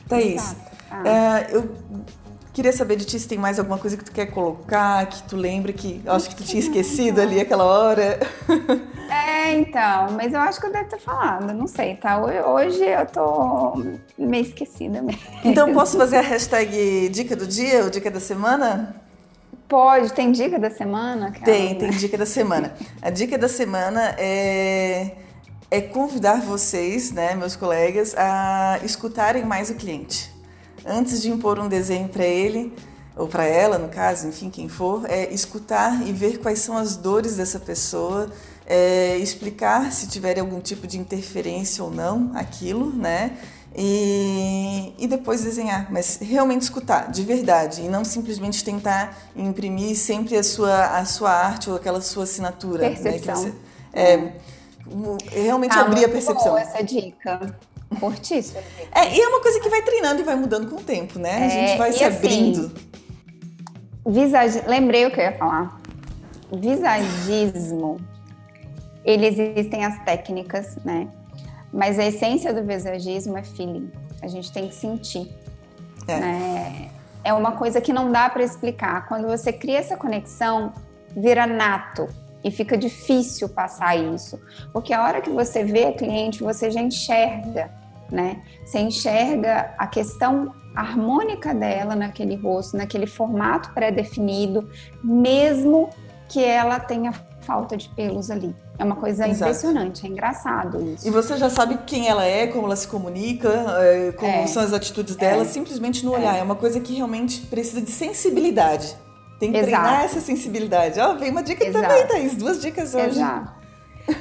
Thaís, 0.09 0.57
ah. 0.91 1.09
é, 1.09 1.49
eu 1.55 1.71
queria 2.55 2.73
saber 2.73 2.97
de 2.97 3.05
ti 3.05 3.19
se 3.21 3.29
tem 3.29 3.37
mais 3.37 3.59
alguma 3.59 3.77
coisa 3.77 3.99
que 3.99 4.05
tu 4.05 4.13
quer 4.13 4.27
colocar, 4.27 5.05
que 5.07 5.23
tu 5.25 5.37
lembra 5.37 5.75
que 5.75 6.01
eu 6.03 6.13
acho 6.13 6.31
que 6.31 6.37
tu 6.37 6.45
tinha 6.45 6.61
esquecido 6.61 7.21
ali 7.21 7.39
aquela 7.39 7.65
hora. 7.65 8.19
É, 9.11 9.53
então, 9.53 10.13
mas 10.13 10.33
eu 10.33 10.41
acho 10.41 10.61
que 10.61 10.67
eu 10.67 10.73
devo 10.73 10.89
ter 10.89 10.99
falado, 10.99 11.53
não 11.53 11.67
sei, 11.67 11.97
tá? 11.97 12.19
Hoje 12.19 12.85
eu 12.85 13.07
tô 13.07 13.83
meio 14.19 14.43
esquecida 14.43 15.01
mesmo. 15.03 15.21
Então 15.45 15.73
posso 15.73 15.97
fazer 15.97 16.17
a 16.17 16.21
hashtag 16.21 17.09
dica 17.09 17.37
do 17.37 17.47
dia 17.47 17.85
ou 17.85 17.91
dica 17.91 18.11
da 18.11 18.21
semana? 18.21 18.97
Pode, 19.69 20.13
tem 20.13 20.31
dica 20.31 20.59
da 20.59 20.71
semana? 20.71 21.33
Tem, 21.45 21.75
tem 21.77 21.91
dica 21.91 22.17
da 22.17 22.27
semana. 22.27 22.75
A 23.03 23.11
dica 23.11 23.37
da 23.37 23.49
semana 23.49 24.15
é, 24.17 25.17
é 25.71 25.81
convidar 25.81 26.41
vocês, 26.41 27.11
né, 27.11 27.35
meus 27.35 27.57
colegas, 27.57 28.15
a 28.17 28.79
escutarem 28.85 29.45
mais 29.45 29.71
o 29.71 29.75
cliente. 29.75 30.33
Antes 30.85 31.21
de 31.21 31.31
impor 31.31 31.59
um 31.59 31.69
desenho 31.69 32.09
para 32.09 32.25
ele, 32.25 32.73
ou 33.17 33.27
para 33.27 33.45
ela, 33.45 33.79
no 33.79 33.89
caso, 33.89 34.29
enfim, 34.29 34.51
quem 34.51 34.69
for, 34.69 35.05
é 35.09 35.33
escutar 35.33 36.07
e 36.07 36.13
ver 36.13 36.39
quais 36.39 36.61
são 36.61 36.77
as 36.77 36.97
dores 36.97 37.37
dessa 37.37 37.59
pessoa, 37.59 38.31
é, 38.67 39.17
explicar 39.19 39.93
se 39.93 40.09
tiver 40.09 40.39
algum 40.41 40.61
tipo 40.61 40.87
de 40.87 40.99
interferência 40.99 41.85
ou 41.85 41.91
não 41.91 42.33
aquilo, 42.35 42.93
né? 42.93 43.39
E, 43.79 44.95
e, 44.99 45.07
depois 45.07 45.45
desenhar, 45.45 45.93
mas 45.93 46.19
realmente 46.21 46.63
escutar, 46.63 47.11
de 47.11 47.23
verdade, 47.23 47.83
e 47.83 47.89
não 47.89 48.05
simplesmente 48.05 48.65
tentar 48.65 49.15
imprimir 49.37 49.95
sempre 49.97 50.35
a 50.35 50.43
sua, 50.43 50.99
a 50.99 51.05
sua 51.05 51.31
arte 51.31 51.69
ou 51.69 51.77
aquela 51.77 52.01
sua 52.01 52.25
assinatura. 52.25 52.89
Percepção. 52.89 53.45
Né? 53.45 53.53
Você, 53.93 55.37
é, 55.37 55.41
realmente 55.43 55.77
ah, 55.77 55.83
abrir 55.83 56.07
a 56.07 56.09
percepção. 56.09 56.53
Boa 56.53 56.61
essa 56.61 56.83
dica. 56.83 57.55
Fortíssimo. 58.01 58.61
É, 58.95 59.15
e 59.15 59.21
é 59.21 59.29
uma 59.29 59.43
coisa 59.43 59.61
que 59.61 59.69
vai 59.69 59.83
treinando 59.83 60.23
e 60.23 60.25
vai 60.25 60.37
mudando 60.37 60.71
com 60.71 60.77
o 60.77 60.83
tempo, 60.83 61.19
né? 61.19 61.43
É, 61.43 61.45
a 61.45 61.49
gente 61.49 61.79
vai 61.79 61.93
se 61.93 62.03
assim, 62.03 62.17
abrindo. 62.17 62.73
Visage... 64.07 64.63
Lembrei 64.67 65.05
o 65.05 65.11
que 65.11 65.21
eu 65.21 65.25
ia 65.25 65.37
falar. 65.37 65.79
Visagismo 66.51 68.01
ele 69.07 69.27
existem 69.27 69.85
as 69.85 69.99
técnicas, 70.05 70.77
né? 70.85 71.09
Mas 71.73 71.99
a 71.99 72.05
essência 72.05 72.53
do 72.53 72.65
visagismo 72.65 73.39
é 73.39 73.43
feeling. 73.43 73.91
A 74.21 74.27
gente 74.27 74.53
tem 74.53 74.69
que 74.69 74.75
sentir. 74.75 75.33
É, 76.09 76.19
né? 76.19 76.91
é 77.23 77.33
uma 77.33 77.53
coisa 77.53 77.81
que 77.81 77.93
não 77.93 78.11
dá 78.11 78.29
para 78.29 78.43
explicar. 78.43 79.07
Quando 79.07 79.29
você 79.29 79.53
cria 79.53 79.79
essa 79.79 79.97
conexão, 79.97 80.73
vira 81.17 81.47
nato 81.47 82.09
e 82.43 82.51
fica 82.51 82.77
difícil 82.77 83.49
passar 83.49 83.97
isso, 83.97 84.41
porque 84.73 84.93
a 84.93 85.03
hora 85.03 85.21
que 85.21 85.31
você 85.31 85.65
vê 85.65 85.87
a 85.87 85.93
cliente, 85.93 86.43
você 86.43 86.71
já 86.71 86.81
enxerga, 86.81 87.71
né? 88.11 88.43
Você 88.65 88.79
enxerga 88.79 89.75
a 89.77 89.87
questão 89.87 90.55
harmônica 90.75 91.53
dela 91.55 91.97
naquele 91.97 92.37
rosto, 92.37 92.77
naquele 92.77 93.07
formato 93.07 93.73
pré-definido, 93.73 94.71
mesmo 95.03 95.91
que 96.29 96.45
ela 96.45 96.79
tenha 96.79 97.13
falta 97.47 97.77
de 97.77 97.89
pelos 97.91 98.31
ali. 98.31 98.55
É 98.79 98.85
uma 98.85 98.97
coisa 98.97 99.27
Exato. 99.27 99.51
impressionante, 99.51 100.05
é 100.05 100.09
engraçado 100.11 100.83
isso. 100.83 101.07
E 101.07 101.11
você 101.11 101.37
já 101.37 101.49
sabe 101.49 101.79
quem 101.87 102.09
ela 102.09 102.25
é, 102.25 102.47
como 102.49 102.67
ela 102.67 102.77
se 102.77 102.89
comunica, 102.89 103.49
é, 103.81 104.13
como 104.13 104.31
é. 104.31 104.47
são 104.47 104.63
as 104.63 104.73
atitudes 104.73 105.17
dela, 105.17 105.43
é. 105.43 105.45
simplesmente 105.47 106.05
no 106.05 106.13
olhar. 106.13 106.37
É. 106.37 106.41
é. 106.41 106.43
uma 106.43 106.57
coisa 106.57 106.81
que 106.81 106.95
realmente 106.95 107.41
precisa 107.47 107.81
de 107.81 107.91
sensibilidade. 107.91 108.97
Tem 109.39 109.53
que 109.53 109.59
Exato. 109.59 109.73
treinar 109.73 110.05
essa 110.05 110.21
sensibilidade. 110.21 110.99
Ó, 110.99 111.13
oh, 111.13 111.19
vem 111.19 111.31
uma 111.31 111.43
dica 111.43 111.65
Exato. 111.65 111.87
também, 111.87 112.07
Thaís. 112.07 112.35
Duas 112.35 112.61
dicas 112.61 112.95
hoje. 112.95 113.19
Exato. 113.19 113.57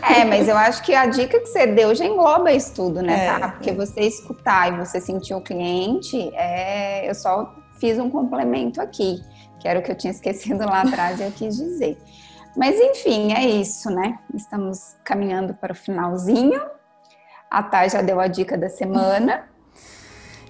É, 0.01 0.25
mas 0.25 0.47
eu 0.47 0.57
acho 0.57 0.83
que 0.83 0.93
a 0.93 1.05
dica 1.05 1.39
que 1.39 1.45
você 1.45 1.67
deu 1.67 1.93
já 1.93 2.05
engloba 2.05 2.51
isso 2.51 2.73
tudo, 2.73 3.01
né, 3.01 3.25
é, 3.25 3.39
tá? 3.39 3.49
Porque 3.49 3.71
você 3.71 4.01
escutar 4.01 4.73
e 4.73 4.77
você 4.77 4.99
sentir 4.99 5.35
o 5.35 5.41
cliente, 5.41 6.31
é, 6.33 7.07
eu 7.07 7.13
só 7.13 7.53
fiz 7.79 7.99
um 7.99 8.09
complemento 8.09 8.81
aqui, 8.81 9.21
que 9.59 9.67
era 9.67 9.79
o 9.79 9.83
que 9.83 9.91
eu 9.91 9.95
tinha 9.95 10.09
esquecido 10.11 10.65
lá 10.65 10.81
atrás 10.81 11.19
e 11.19 11.23
eu 11.23 11.31
quis 11.31 11.55
dizer. 11.55 11.97
Mas 12.55 12.79
enfim, 12.79 13.33
é 13.33 13.45
isso, 13.45 13.89
né? 13.89 14.17
Estamos 14.33 14.95
caminhando 15.03 15.53
para 15.53 15.73
o 15.73 15.75
finalzinho. 15.75 16.61
A 17.49 17.61
Thay 17.61 17.89
já 17.89 18.01
deu 18.01 18.19
a 18.19 18.27
dica 18.27 18.57
da 18.57 18.69
semana. 18.69 19.43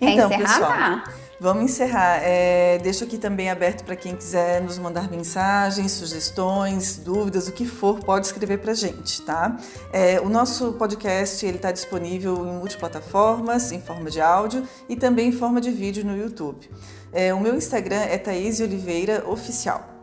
Então, 0.02 0.28
Quer 0.28 0.42
encerrar? 0.42 1.04
Pessoal, 1.06 1.16
vamos 1.40 1.64
encerrar. 1.64 2.20
É, 2.22 2.78
deixo 2.80 3.06
aqui 3.06 3.18
também 3.18 3.50
aberto 3.50 3.86
para 3.86 3.96
quem 3.96 4.14
quiser 4.14 4.62
nos 4.62 4.78
mandar 4.78 5.10
mensagens, 5.10 5.94
sugestões, 5.94 6.98
dúvidas, 6.98 7.48
o 7.48 7.54
que 7.54 7.66
for, 7.66 8.00
pode 8.00 8.26
escrever 8.26 8.60
para 8.60 8.74
a 8.74 8.76
gente, 8.76 9.22
tá? 9.22 9.56
É, 9.94 10.20
o 10.20 10.28
nosso 10.28 10.74
podcast 10.74 11.46
ele 11.46 11.56
está 11.56 11.72
disponível 11.72 12.46
em 12.46 12.56
multiplataformas, 12.56 13.72
em 13.72 13.80
forma 13.80 14.10
de 14.10 14.20
áudio 14.20 14.68
e 14.90 14.98
também 14.98 15.30
em 15.30 15.32
forma 15.32 15.62
de 15.62 15.72
vídeo 15.72 16.04
no 16.06 16.18
YouTube. 16.18 16.70
É, 17.14 17.34
o 17.34 17.40
meu 17.40 17.56
Instagram 17.56 18.02
é 18.02 18.18
Thaís 18.18 18.60
Oliveira 18.60 19.24
Oficial. 19.26 19.95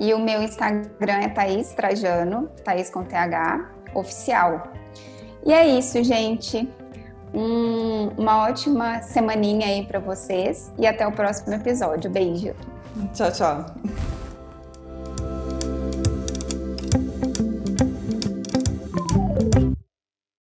E 0.00 0.12
o 0.14 0.18
meu 0.18 0.42
Instagram 0.42 1.20
é 1.22 1.28
Thaís 1.28 1.72
Trajano, 1.72 2.48
Thaís 2.64 2.90
com 2.90 3.04
TH, 3.04 3.70
oficial. 3.94 4.72
E 5.44 5.52
é 5.52 5.66
isso, 5.66 6.02
gente. 6.02 6.68
Um, 7.34 8.08
uma 8.18 8.42
ótima 8.42 9.00
semaninha 9.02 9.66
aí 9.66 9.86
para 9.86 9.98
vocês 9.98 10.70
e 10.78 10.86
até 10.86 11.06
o 11.06 11.12
próximo 11.12 11.54
episódio. 11.54 12.10
Beijo. 12.10 12.54
Tchau, 13.14 13.32
tchau. 13.32 14.21